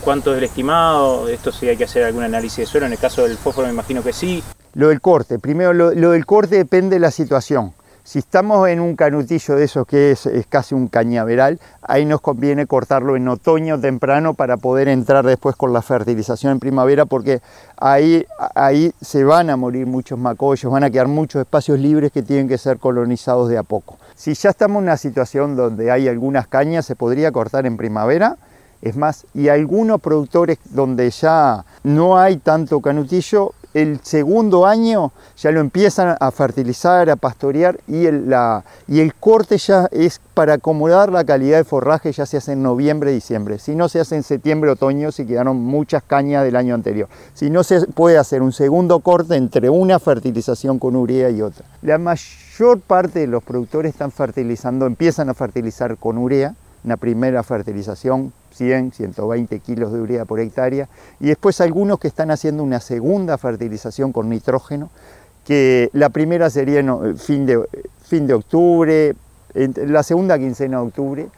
¿Cuánto 0.00 0.32
es 0.32 0.38
el 0.38 0.44
estimado? 0.44 1.28
Esto 1.28 1.52
sí 1.52 1.68
hay 1.68 1.76
que 1.76 1.84
hacer 1.84 2.04
algún 2.04 2.22
análisis 2.22 2.58
de 2.58 2.66
suelo. 2.66 2.86
En 2.86 2.92
el 2.92 2.98
caso 2.98 3.24
del 3.24 3.36
fósforo 3.36 3.66
me 3.66 3.72
imagino 3.72 4.02
que 4.02 4.12
sí. 4.12 4.42
Lo 4.76 4.88
del 4.88 5.00
corte. 5.00 5.38
Primero, 5.38 5.72
lo 5.72 6.10
del 6.10 6.26
corte 6.26 6.56
depende 6.56 6.96
de 6.96 7.00
la 7.00 7.10
situación. 7.10 7.72
Si 8.04 8.18
estamos 8.18 8.68
en 8.68 8.80
un 8.80 8.94
canutillo 8.94 9.56
de 9.56 9.64
esos 9.64 9.86
que 9.86 10.10
es, 10.10 10.28
casi 10.50 10.74
un 10.74 10.88
cañaveral, 10.88 11.58
ahí 11.80 12.04
nos 12.04 12.20
conviene 12.20 12.66
cortarlo 12.66 13.16
en 13.16 13.26
otoño 13.26 13.80
temprano 13.80 14.34
para 14.34 14.58
poder 14.58 14.88
entrar 14.88 15.24
después 15.24 15.56
con 15.56 15.72
la 15.72 15.80
fertilización 15.80 16.52
en 16.52 16.60
primavera 16.60 17.06
porque 17.06 17.40
ahí, 17.78 18.26
ahí 18.54 18.92
se 19.00 19.24
van 19.24 19.48
a 19.48 19.56
morir 19.56 19.86
muchos 19.86 20.18
macollos, 20.18 20.70
van 20.70 20.84
a 20.84 20.90
quedar 20.90 21.08
muchos 21.08 21.40
espacios 21.40 21.78
libres 21.78 22.12
que 22.12 22.22
tienen 22.22 22.46
que 22.46 22.58
ser 22.58 22.76
colonizados 22.78 23.48
de 23.48 23.56
a 23.56 23.62
poco. 23.62 23.96
Si 24.14 24.34
ya 24.34 24.50
estamos 24.50 24.80
en 24.80 24.88
una 24.88 24.98
situación 24.98 25.56
donde 25.56 25.90
hay 25.90 26.06
algunas 26.06 26.48
cañas, 26.48 26.84
se 26.84 26.96
podría 26.96 27.32
cortar 27.32 27.64
en 27.64 27.78
primavera, 27.78 28.36
es 28.82 28.94
más, 28.94 29.26
y 29.32 29.48
algunos 29.48 30.02
productores 30.02 30.58
donde 30.66 31.10
ya 31.10 31.64
no 31.82 32.18
hay 32.18 32.36
tanto 32.36 32.80
canutillo, 32.80 33.54
el 33.76 34.00
segundo 34.02 34.64
año 34.64 35.12
ya 35.36 35.50
lo 35.50 35.60
empiezan 35.60 36.16
a 36.18 36.30
fertilizar, 36.30 37.10
a 37.10 37.16
pastorear 37.16 37.78
y 37.86 38.06
el, 38.06 38.34
y 38.88 39.00
el 39.00 39.14
corte 39.14 39.58
ya 39.58 39.86
es 39.92 40.18
para 40.32 40.54
acomodar 40.54 41.12
la 41.12 41.24
calidad 41.24 41.58
de 41.58 41.64
forraje, 41.64 42.10
ya 42.10 42.24
se 42.24 42.38
hace 42.38 42.52
en 42.52 42.62
noviembre, 42.62 43.12
diciembre. 43.12 43.58
Si 43.58 43.74
no 43.74 43.90
se 43.90 44.00
hace 44.00 44.16
en 44.16 44.22
septiembre, 44.22 44.70
otoño, 44.70 45.12
si 45.12 45.26
quedaron 45.26 45.58
muchas 45.58 46.02
cañas 46.02 46.42
del 46.42 46.56
año 46.56 46.74
anterior. 46.74 47.10
Si 47.34 47.50
no 47.50 47.62
se 47.64 47.86
puede 47.86 48.16
hacer 48.16 48.40
un 48.40 48.52
segundo 48.52 49.00
corte 49.00 49.36
entre 49.36 49.68
una 49.68 49.98
fertilización 49.98 50.78
con 50.78 50.96
urea 50.96 51.28
y 51.28 51.42
otra. 51.42 51.66
La 51.82 51.98
mayor 51.98 52.80
parte 52.80 53.18
de 53.18 53.26
los 53.26 53.44
productores 53.44 53.92
están 53.92 54.10
fertilizando, 54.10 54.86
empiezan 54.86 55.28
a 55.28 55.34
fertilizar 55.34 55.98
con 55.98 56.16
urea, 56.16 56.54
una 56.86 56.96
primera 56.96 57.42
fertilización 57.42 58.32
100, 58.52 58.92
120 58.92 59.58
kilos 59.58 59.92
de 59.92 60.00
urea 60.00 60.24
por 60.24 60.40
hectárea, 60.40 60.88
y 61.20 61.26
después 61.26 61.60
algunos 61.60 61.98
que 61.98 62.08
están 62.08 62.30
haciendo 62.30 62.62
una 62.62 62.80
segunda 62.80 63.36
fertilización 63.36 64.12
con 64.12 64.30
nitrógeno, 64.30 64.88
que 65.44 65.90
la 65.92 66.08
primera 66.08 66.48
sería 66.48 66.80
en 66.80 67.18
fin 67.18 67.44
de, 67.44 67.62
fin 68.02 68.26
de 68.26 68.34
octubre, 68.34 69.14
la 69.54 70.02
segunda 70.02 70.38
quincena 70.38 70.78
de 70.78 70.84
octubre, 70.84 71.28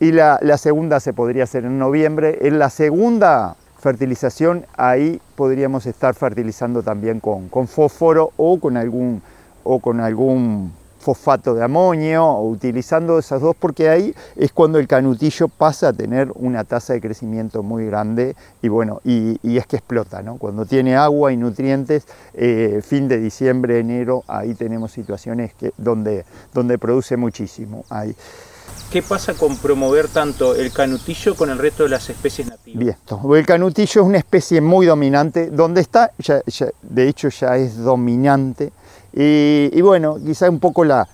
y 0.00 0.12
la, 0.12 0.38
segunda 0.58 1.00
se 1.00 1.12
podría 1.12 1.44
hacer 1.44 1.64
en 1.64 1.78
noviembre. 1.78 2.38
En 2.42 2.58
la 2.58 2.70
segunda 2.70 3.56
fertilización, 3.78 4.64
ahí 4.76 5.20
podríamos 5.34 5.86
estar 5.86 6.14
fertilizando 6.14 6.82
también 6.82 7.20
con, 7.20 7.48
con 7.48 7.68
fósforo 7.68 8.32
o 8.36 8.58
con 8.60 8.76
algún, 8.76 9.22
o 9.64 9.80
con 9.80 10.00
algún 10.00 10.72
fosfato 10.98 11.54
de 11.54 11.64
amonio, 11.64 12.24
o 12.24 12.48
utilizando 12.48 13.18
esas 13.18 13.40
dos, 13.40 13.56
porque 13.58 13.88
ahí 13.88 14.14
es 14.36 14.52
cuando 14.52 14.78
el 14.78 14.86
canutillo 14.86 15.48
pasa 15.48 15.88
a 15.88 15.92
tener 15.92 16.30
una 16.34 16.64
tasa 16.64 16.92
de 16.92 17.00
crecimiento 17.00 17.62
muy 17.62 17.86
grande 17.86 18.36
y 18.62 18.68
bueno, 18.68 19.00
y, 19.04 19.38
es 19.56 19.66
que 19.66 19.76
explota, 19.76 20.22
¿no? 20.22 20.36
Cuando 20.36 20.66
tiene 20.66 20.96
agua 20.96 21.32
y 21.32 21.36
nutrientes, 21.36 22.04
eh, 22.34 22.80
fin 22.84 23.08
de 23.08 23.18
diciembre, 23.18 23.78
enero, 23.78 24.24
ahí 24.26 24.54
tenemos 24.54 24.92
situaciones 24.92 25.54
que, 25.54 25.72
donde, 25.76 26.24
donde 26.52 26.78
produce 26.78 27.16
muchísimo. 27.16 27.84
Ahí. 27.88 28.14
¿Qué 28.90 29.02
pasa 29.02 29.34
con 29.34 29.58
promover 29.58 30.08
tanto 30.08 30.54
el 30.54 30.72
canutillo 30.72 31.34
con 31.36 31.50
el 31.50 31.58
resto 31.58 31.82
de 31.82 31.90
las 31.90 32.08
especies 32.08 32.48
nativas? 32.48 32.78
Bien, 32.78 32.96
el 33.36 33.46
canutillo 33.46 34.00
es 34.00 34.06
una 34.06 34.16
especie 34.16 34.62
muy 34.62 34.86
dominante, 34.86 35.50
donde 35.50 35.82
está, 35.82 36.10
de 36.82 37.08
hecho 37.08 37.28
ya 37.28 37.56
es 37.58 37.76
dominante, 37.76 38.72
y, 39.12 39.80
bueno, 39.80 40.16
quizá 40.24 40.50
un 40.50 40.60
poco 40.60 40.84
la, 40.84 41.08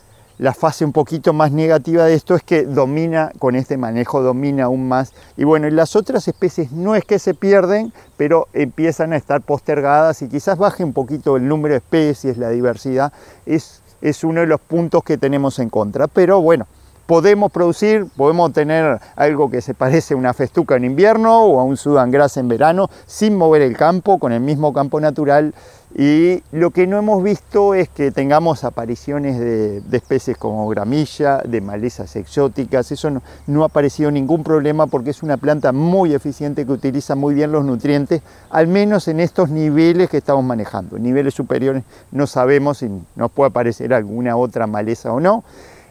fase 0.55 0.85
un 0.85 0.93
poquito 0.93 1.33
más 1.33 1.53
negativa 1.53 2.05
de 2.05 2.15
esto 2.15 2.35
es 2.35 2.43
que 2.43 2.65
domina, 2.65 3.31
con 3.39 3.55
este 3.55 3.77
manejo 3.77 4.23
domina 4.23 4.65
aún 4.65 4.89
más. 4.89 5.13
Y 5.37 5.45
bueno, 5.45 5.69
las 5.71 5.97
otras 5.97 6.27
especies 6.29 6.73
no 6.73 6.95
es 6.95 7.05
que 7.05 7.19
se 7.19 7.35
pierden, 7.35 7.93
pero 8.17 8.49
empiezan 8.53 9.13
a 9.13 9.17
estar 9.17 9.41
postergadas 9.43 10.23
y 10.23 10.29
quizás 10.29 10.59
baje 10.59 10.85
un 10.85 10.93
poquito 10.93 11.37
el 11.37 11.47
número 11.49 11.75
de 11.75 11.79
especies, 11.79 12.37
la 12.37 12.51
diversidad. 12.51 13.13
Es, 13.47 13.81
es 14.03 14.25
uno 14.25 14.41
de 14.41 14.47
los 14.47 14.61
puntos 14.61 15.03
que 15.05 15.17
tenemos 15.17 15.59
en 15.59 15.71
contra. 15.71 16.09
Pero 16.09 16.41
bueno, 16.41 16.67
podemos 17.07 17.53
producir, 17.53 18.07
podemos 18.17 18.53
tener 18.53 19.01
algo 19.17 19.51
que 19.51 19.61
se 19.61 19.75
parece 19.75 20.15
a 20.15 20.17
una 20.17 20.35
festuca 20.35 20.77
en 20.77 20.85
invierno 20.85 21.45
o 21.45 21.61
a 21.61 21.65
un 21.65 21.77
sudan 21.77 22.11
gras 22.11 22.37
en 22.37 22.49
verano, 22.49 22.89
sin 23.07 23.37
mover 23.37 23.63
el 23.63 23.77
campo, 23.77 24.19
con 24.19 24.33
el 24.33 24.41
mismo 24.41 24.73
campo 24.73 25.01
natural 25.01 25.55
y 25.97 26.43
lo 26.51 26.73
que 26.73 26.89
no 26.89 26.99
hemos 26.99 27.23
visto 27.23 27.73
es 27.73 27.89
que 27.89 28.11
tengamos 28.11 28.65
apariciones 28.65 29.39
de, 29.39 29.81
especies 29.93 30.37
como 30.37 30.69
gramilla, 30.69 31.39
de 31.39 31.61
malezas 31.61 32.17
exóticas, 32.17 32.91
eso 32.91 33.11
no, 33.47 33.63
ha 33.63 33.67
aparecido 33.67 34.11
ningún 34.11 34.43
problema 34.43 34.89
porque 34.89 35.11
es 35.11 35.23
una 35.23 35.37
planta 35.37 35.71
muy 35.71 36.13
eficiente 36.13 36.67
que 36.67 36.73
utiliza 36.73 37.15
muy 37.15 37.33
bien 37.35 37.53
los 37.53 37.65
nutrientes, 37.65 38.23
al 38.51 38.67
menos 38.67 39.07
en 39.07 39.21
estos 39.21 39.51
niveles 39.51 40.11
que 40.11 40.17
estamos 40.17 40.45
manejando. 40.45 40.99
niveles 40.99 41.35
superiores 41.35 41.85
no 42.11 42.27
sabemos 42.27 42.79
si 42.79 42.91
nos 43.15 43.31
puede 43.31 43.51
aparecer 43.51 43.95
alguna 43.95 44.37
otra 44.37 44.67
maleza 44.67 45.13
o 45.13 45.21
no. 45.21 45.45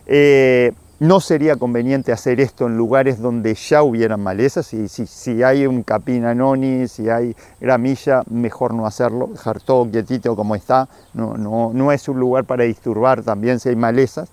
Eh, 0.06 0.74
no 1.04 1.20
sería 1.20 1.58
conveniente 1.58 2.14
hacer 2.14 2.40
esto 2.40 2.66
en 2.66 2.78
lugares 2.78 3.20
donde 3.20 3.56
ya 3.56 3.84
hubieran 3.84 4.22
malezas. 4.22 4.68
Si, 4.68 4.88
si, 4.88 5.44
hay 5.44 5.68
un 5.68 5.84
capinanoni, 5.84 6.88
si 6.88 7.10
hay 7.10 7.36
gramilla, 7.60 8.24
mejor 8.30 8.74
no 8.74 8.86
hacerlo, 8.86 9.28
dejar 9.28 9.60
todo 9.60 9.92
quietito 9.92 10.34
como 10.38 10.56
está. 10.56 10.88
No, 11.14 11.36
no, 11.36 11.72
no 11.74 11.92
es 11.92 12.08
un 12.08 12.22
lugar 12.22 12.46
para 12.46 12.64
disturbar 12.64 13.22
también 13.22 13.60
si 13.60 13.68
hay 13.68 13.76
malezas. 13.76 14.30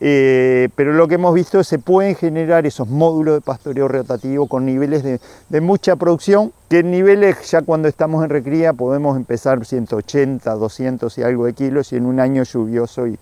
Eh, 0.00 0.68
pero 0.74 0.92
lo 0.92 1.06
que 1.06 1.14
hemos 1.14 1.32
visto 1.34 1.60
es 1.60 1.68
que 1.68 1.76
se 1.76 1.78
pueden 1.78 2.16
generar 2.16 2.66
esos 2.66 2.88
módulos 2.88 3.36
de 3.36 3.40
pastoreo 3.40 3.86
rotativo 3.86 4.48
con 4.48 4.66
niveles 4.66 5.04
de, 5.04 5.20
de, 5.48 5.60
mucha 5.60 5.94
producción, 5.94 6.52
que 6.68 6.80
en 6.80 6.90
niveles 6.90 7.48
ya 7.48 7.62
cuando 7.62 7.86
estamos 7.86 8.24
en 8.24 8.30
recría 8.30 8.72
podemos 8.72 9.16
empezar 9.16 9.64
180, 9.64 10.52
200 10.52 11.18
y 11.18 11.22
algo 11.22 11.46
de 11.46 11.52
kilos 11.52 11.92
y 11.92 11.96
en 11.96 12.06
un 12.06 12.18
año 12.18 12.42
lluvioso 12.42 13.06
y, 13.06 13.18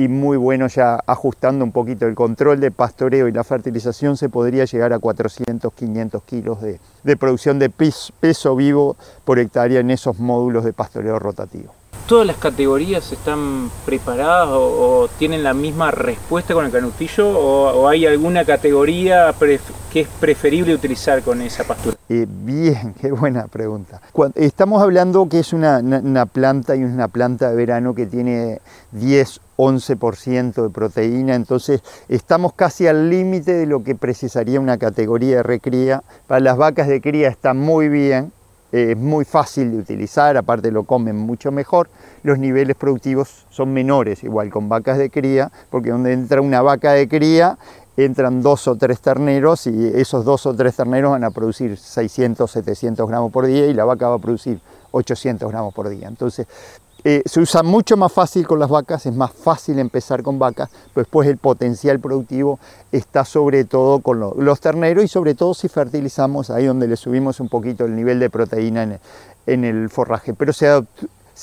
y 0.00 0.08
muy 0.08 0.38
bueno 0.38 0.66
ya 0.66 0.98
ajustando 1.06 1.62
un 1.62 1.72
poquito 1.72 2.06
el 2.06 2.14
control 2.14 2.58
de 2.58 2.70
pastoreo 2.70 3.28
y 3.28 3.32
la 3.32 3.44
fertilización 3.44 4.16
se 4.16 4.30
podría 4.30 4.64
llegar 4.64 4.94
a 4.94 4.98
400, 4.98 5.70
500 5.74 6.22
kilos 6.22 6.58
de, 6.62 7.16
producción 7.18 7.58
de 7.58 7.68
peso, 7.68 8.56
vivo 8.56 8.96
por 9.26 9.38
hectárea 9.38 9.80
en 9.80 9.90
esos 9.90 10.18
módulos 10.18 10.64
de 10.64 10.72
pastoreo 10.72 11.18
rotativo. 11.18 11.74
¿Todas 12.10 12.26
las 12.26 12.38
categorías 12.38 13.12
están 13.12 13.70
preparadas 13.86 14.48
o, 14.50 15.08
tienen 15.16 15.44
la 15.44 15.54
misma 15.54 15.92
respuesta 15.92 16.54
con 16.54 16.66
el 16.66 16.72
canutillo 16.72 17.28
o, 17.28 17.86
hay 17.86 18.04
alguna 18.04 18.44
categoría 18.44 19.32
que 19.92 20.00
es 20.00 20.08
preferible 20.18 20.74
utilizar 20.74 21.22
con 21.22 21.40
esa 21.40 21.62
pastura? 21.62 21.96
Eh, 22.08 22.26
bien, 22.28 22.94
qué 23.00 23.12
buena 23.12 23.46
pregunta. 23.46 24.00
estamos 24.34 24.82
hablando 24.82 25.28
que 25.28 25.38
es 25.38 25.52
una, 25.52 25.78
una 25.78 26.26
planta 26.26 26.74
y 26.74 26.82
una 26.82 27.06
planta 27.06 27.48
de 27.48 27.54
verano 27.54 27.94
que 27.94 28.06
tiene 28.06 28.60
10 28.90 29.40
11% 29.56 30.62
de 30.64 30.70
proteína, 30.70 31.36
entonces 31.36 31.80
estamos 32.08 32.54
casi 32.54 32.88
al 32.88 33.08
límite 33.08 33.52
de 33.52 33.66
lo 33.66 33.84
que 33.84 33.94
precisaría 33.94 34.58
una 34.58 34.78
categoría 34.78 35.36
de 35.36 35.42
recría. 35.44 36.02
Para 36.26 36.40
las 36.40 36.56
vacas 36.56 36.88
de 36.88 37.00
cría 37.00 37.28
está 37.28 37.54
muy 37.54 37.88
bien, 37.88 38.32
es 38.72 38.96
muy 38.96 39.24
fácil 39.24 39.72
de 39.72 39.78
utilizar, 39.78 40.36
aparte 40.36 40.70
lo 40.70 40.84
comen 40.84 41.16
mucho 41.16 41.50
mejor. 41.50 41.88
Los 42.22 42.38
niveles 42.38 42.76
productivos 42.76 43.46
son 43.50 43.72
menores, 43.72 44.22
igual 44.24 44.50
con 44.50 44.68
vacas 44.68 44.98
de 44.98 45.10
cría, 45.10 45.50
porque 45.70 45.90
donde 45.90 46.12
entra 46.12 46.40
una 46.40 46.62
vaca 46.62 46.92
de 46.92 47.08
cría 47.08 47.58
entran 47.96 48.40
dos 48.42 48.66
o 48.68 48.76
tres 48.76 49.00
terneros 49.00 49.66
y 49.66 49.86
esos 49.94 50.24
dos 50.24 50.46
o 50.46 50.54
tres 50.54 50.76
terneros 50.76 51.10
van 51.10 51.24
a 51.24 51.30
producir 51.30 51.76
600, 51.76 52.50
700 52.50 53.08
gramos 53.08 53.32
por 53.32 53.46
día 53.46 53.66
y 53.66 53.74
la 53.74 53.84
vaca 53.84 54.08
va 54.08 54.16
a 54.16 54.18
producir 54.18 54.60
800 54.92 55.50
gramos 55.50 55.74
por 55.74 55.88
día. 55.88 56.08
Entonces 56.08 56.46
eh, 57.04 57.22
se 57.24 57.40
usa 57.40 57.62
mucho 57.62 57.96
más 57.96 58.12
fácil 58.12 58.46
con 58.46 58.58
las 58.58 58.68
vacas, 58.68 59.06
es 59.06 59.14
más 59.14 59.32
fácil 59.32 59.78
empezar 59.78 60.22
con 60.22 60.38
vacas, 60.38 60.70
pero 60.94 61.04
después 61.04 61.28
el 61.28 61.38
potencial 61.38 62.00
productivo 62.00 62.58
está 62.92 63.24
sobre 63.24 63.64
todo 63.64 64.00
con 64.00 64.20
los 64.20 64.60
terneros 64.60 65.04
y 65.04 65.08
sobre 65.08 65.34
todo 65.34 65.54
si 65.54 65.68
fertilizamos 65.68 66.50
ahí 66.50 66.66
donde 66.66 66.88
le 66.88 66.96
subimos 66.96 67.40
un 67.40 67.48
poquito 67.48 67.84
el 67.84 67.96
nivel 67.96 68.18
de 68.18 68.30
proteína 68.30 68.98
en 69.46 69.64
el, 69.64 69.88
forraje. 69.90 70.34
Pero 70.34 70.52
se 70.52 70.66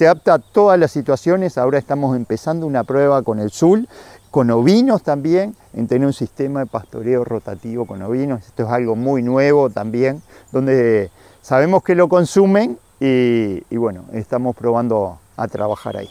adapta 0.06 0.36
a 0.36 0.39
todas 0.39 0.80
las 0.80 0.91
situaciones. 0.91 1.58
Ahora 1.58 1.80
estamos 1.80 2.15
empezando 2.15 2.67
una 2.67 2.84
prueba 2.84 3.24
con 3.24 3.39
el 3.39 3.52
SUL, 3.52 3.88
con 4.30 4.52
ovinos 4.52 5.04
también, 5.04 5.56
en 5.74 5.88
tener 5.88 6.06
un 6.06 6.13
sistema 6.13 6.60
de 6.60 6.65
pastoreo 6.67 7.24
rotativo 7.24 7.86
con 7.86 8.02
ovinos. 8.02 8.46
Esto 8.46 8.63
es 8.63 8.70
algo 8.70 8.96
muy 8.96 9.24
nuevo 9.24 9.70
también, 9.70 10.22
donde 10.52 11.10
sabemos 11.41 11.82
que 11.84 11.96
lo 11.96 12.08
consumen 12.08 12.78
y, 13.00 13.78
bueno, 13.78 14.06
estamos 14.13 14.56
probando 14.56 15.20
a 15.38 15.47
trabajar 15.47 15.97
ahí. 15.97 16.10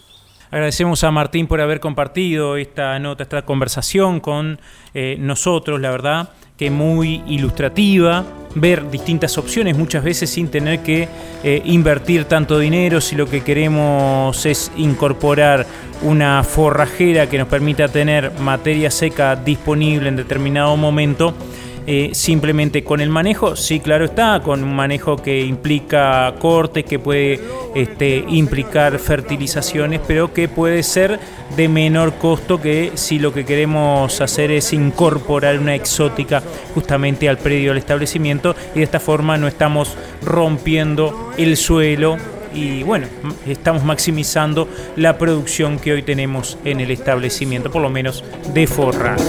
Agradecemos 0.51 1.03
a 1.03 1.11
Martín 1.11 1.49
por 1.49 1.61
haber 1.61 1.81
compartido 1.81 2.57
esta 2.57 2.99
nota, 2.99 3.25
esta 3.25 3.43
conversación 3.43 4.21
con 4.21 4.61
eh, 4.95 5.17
nosotros, 5.19 5.81
la 5.81 5.91
verdad 5.91 6.31
que 6.57 6.71
muy 6.71 7.23
ilustrativa, 7.27 8.25
ver 8.55 8.91
distintas 8.91 9.37
opciones 9.37 9.77
muchas 9.77 10.03
veces 10.03 10.31
sin 10.31 10.49
tener 10.49 10.81
que 10.81 11.09
eh, 11.45 11.61
invertir 11.67 12.25
tanto 12.25 12.59
dinero 12.59 13.03
si 13.03 13.15
lo 13.15 13.29
que 13.29 13.43
queremos 13.43 14.47
es 14.47 14.73
incorporar 14.77 15.67
una 16.01 16.43
forrajera 16.43 17.29
que 17.29 17.37
nos 17.37 17.49
permita 17.49 17.89
tener 17.89 18.33
materia 18.41 18.91
seca 18.91 19.37
disponible 19.37 20.09
en 20.09 20.17
determinado 20.17 20.77
momento 20.79 21.35
eh, 21.89 22.11
simplemente 22.15 22.83
con 22.83 23.01
el 23.01 23.11
manejo, 23.11 23.55
sí, 23.55 23.79
claro 23.79 24.07
está, 24.07 24.41
con 24.43 24.65
un 24.65 24.75
manejo 24.75 25.17
que 25.17 25.41
implica 25.41 26.35
cortes, 26.39 26.85
que 26.85 26.99
puede 26.99 27.41
este, 27.77 28.25
implicar 28.29 28.99
fertilizaciones, 28.99 30.01
pero 30.05 30.33
que 30.33 30.49
puede 30.49 30.83
ser 30.83 31.21
de 31.57 31.69
menor 31.69 32.15
costo 32.15 32.61
que 32.61 32.91
si 32.95 33.21
lo 33.21 33.33
que 33.33 33.45
queremos 33.45 34.21
hacer 34.21 34.51
es 34.51 34.73
incorporar 34.73 35.61
una 35.61 35.77
exótica 35.77 36.43
justamente 36.75 37.29
al 37.29 37.39
predio 37.39 37.71
del 37.71 37.79
establecimiento 37.79 38.57
y 38.75 38.79
de 38.79 38.85
esta 38.85 38.99
forma 38.99 39.39
no 39.39 39.47
estamos 39.47 39.97
rompiendo 40.23 41.31
el 41.39 41.57
suelo 41.57 42.17
y 42.53 42.83
bueno, 42.83 43.07
estamos 43.47 43.85
maximizando 43.85 44.69
la 44.97 45.19
producción 45.19 45.79
que 45.79 45.93
hoy 45.93 46.03
tenemos 46.03 46.59
en 46.65 46.81
el 46.81 46.91
establecimiento, 46.91 47.71
por 47.71 47.83
lo 47.83 47.91
menos 47.91 48.25
de 48.53 48.67
forraje. 48.67 49.23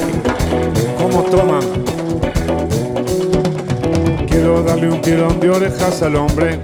¿Cómo 0.98 1.24
toman? 1.24 1.97
Darle 4.48 4.90
un 4.90 5.02
tirón 5.02 5.40
de 5.40 5.50
orejas 5.50 6.02
al 6.02 6.16
hombre. 6.16 6.60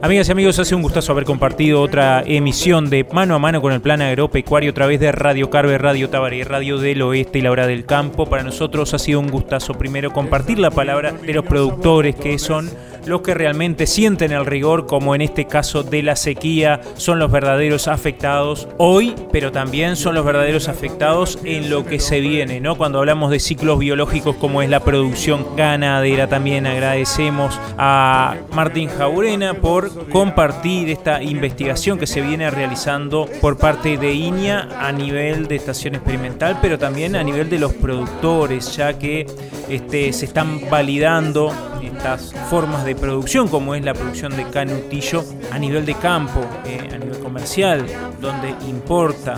Amigas 0.00 0.28
y 0.28 0.32
amigos, 0.32 0.58
hace 0.58 0.74
un 0.74 0.80
gustazo 0.80 1.12
haber 1.12 1.24
compartido 1.24 1.82
otra 1.82 2.22
emisión 2.24 2.88
de 2.88 3.04
Mano 3.12 3.34
a 3.34 3.38
Mano 3.38 3.60
con 3.60 3.74
el 3.74 3.82
Plan 3.82 4.00
Agropecuario 4.00 4.70
a 4.70 4.74
través 4.74 5.00
de 5.00 5.12
Radio 5.12 5.50
Carve, 5.50 5.76
Radio 5.76 6.08
Tabaré, 6.08 6.44
Radio 6.44 6.78
del 6.78 7.02
Oeste 7.02 7.40
y 7.40 7.42
La 7.42 7.50
Hora 7.50 7.66
del 7.66 7.84
Campo. 7.84 8.24
Para 8.24 8.42
nosotros 8.42 8.94
ha 8.94 8.98
sido 8.98 9.20
un 9.20 9.28
gustazo 9.28 9.74
primero 9.74 10.10
compartir 10.10 10.58
la 10.58 10.70
palabra 10.70 11.12
de 11.12 11.34
los 11.34 11.44
productores 11.44 12.16
que 12.16 12.38
son 12.38 12.70
los 13.08 13.22
que 13.22 13.34
realmente 13.34 13.86
sienten 13.86 14.32
el 14.32 14.46
rigor, 14.46 14.86
como 14.86 15.14
en 15.14 15.22
este 15.22 15.46
caso 15.46 15.82
de 15.82 16.02
la 16.02 16.16
sequía, 16.16 16.80
son 16.96 17.18
los 17.18 17.30
verdaderos 17.30 17.88
afectados 17.88 18.68
hoy, 18.76 19.14
pero 19.32 19.50
también 19.50 19.96
son 19.96 20.14
los 20.14 20.24
verdaderos 20.24 20.68
afectados 20.68 21.38
en 21.44 21.70
lo 21.70 21.84
que 21.84 22.00
se 22.00 22.20
viene, 22.20 22.60
¿no? 22.60 22.76
Cuando 22.76 22.98
hablamos 22.98 23.30
de 23.30 23.40
ciclos 23.40 23.78
biológicos 23.78 24.36
como 24.36 24.62
es 24.62 24.70
la 24.70 24.80
producción 24.80 25.56
ganadera, 25.56 26.28
también 26.28 26.66
agradecemos 26.66 27.58
a 27.76 28.36
Martín 28.52 28.88
Jaurena 28.88 29.54
por 29.54 30.08
compartir 30.08 30.90
esta 30.90 31.22
investigación 31.22 31.98
que 31.98 32.06
se 32.06 32.20
viene 32.20 32.50
realizando 32.50 33.28
por 33.40 33.56
parte 33.56 33.96
de 33.96 34.12
INIA 34.12 34.68
a 34.80 34.92
nivel 34.92 35.48
de 35.48 35.56
estación 35.56 35.94
experimental, 35.94 36.58
pero 36.60 36.78
también 36.78 37.16
a 37.16 37.22
nivel 37.22 37.48
de 37.48 37.58
los 37.58 37.72
productores, 37.72 38.76
ya 38.76 38.98
que 38.98 39.26
este, 39.68 40.12
se 40.12 40.26
están 40.26 40.68
validando 40.70 41.52
estas 41.94 42.32
formas 42.48 42.84
de 42.84 42.94
producción, 42.94 43.48
como 43.48 43.74
es 43.74 43.84
la 43.84 43.94
producción 43.94 44.36
de 44.36 44.44
canutillo 44.48 45.24
a 45.50 45.58
nivel 45.58 45.84
de 45.84 45.94
campo, 45.94 46.40
eh, 46.64 46.88
a 46.92 46.98
nivel 46.98 47.18
comercial, 47.18 47.84
donde 48.20 48.54
importa, 48.68 49.36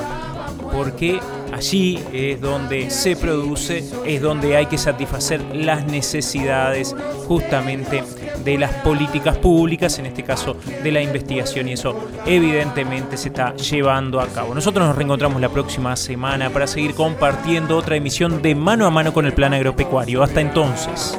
porque 0.72 1.20
allí 1.52 1.98
es 2.12 2.40
donde 2.40 2.90
se 2.90 3.16
produce, 3.16 3.84
es 4.06 4.22
donde 4.22 4.56
hay 4.56 4.66
que 4.66 4.78
satisfacer 4.78 5.40
las 5.54 5.86
necesidades 5.86 6.94
justamente 7.26 8.02
de 8.44 8.58
las 8.58 8.72
políticas 8.76 9.36
públicas, 9.38 9.98
en 9.98 10.06
este 10.06 10.22
caso 10.22 10.56
de 10.82 10.90
la 10.90 11.02
investigación, 11.02 11.68
y 11.68 11.72
eso 11.72 12.08
evidentemente 12.26 13.16
se 13.16 13.28
está 13.28 13.54
llevando 13.56 14.20
a 14.20 14.26
cabo. 14.28 14.54
Nosotros 14.54 14.86
nos 14.86 14.96
reencontramos 14.96 15.40
la 15.40 15.48
próxima 15.48 15.96
semana 15.96 16.50
para 16.50 16.66
seguir 16.66 16.94
compartiendo 16.94 17.76
otra 17.76 17.96
emisión 17.96 18.42
de 18.42 18.54
mano 18.54 18.86
a 18.86 18.90
mano 18.90 19.12
con 19.12 19.26
el 19.26 19.32
plan 19.32 19.52
agropecuario. 19.52 20.22
Hasta 20.22 20.40
entonces. 20.40 21.18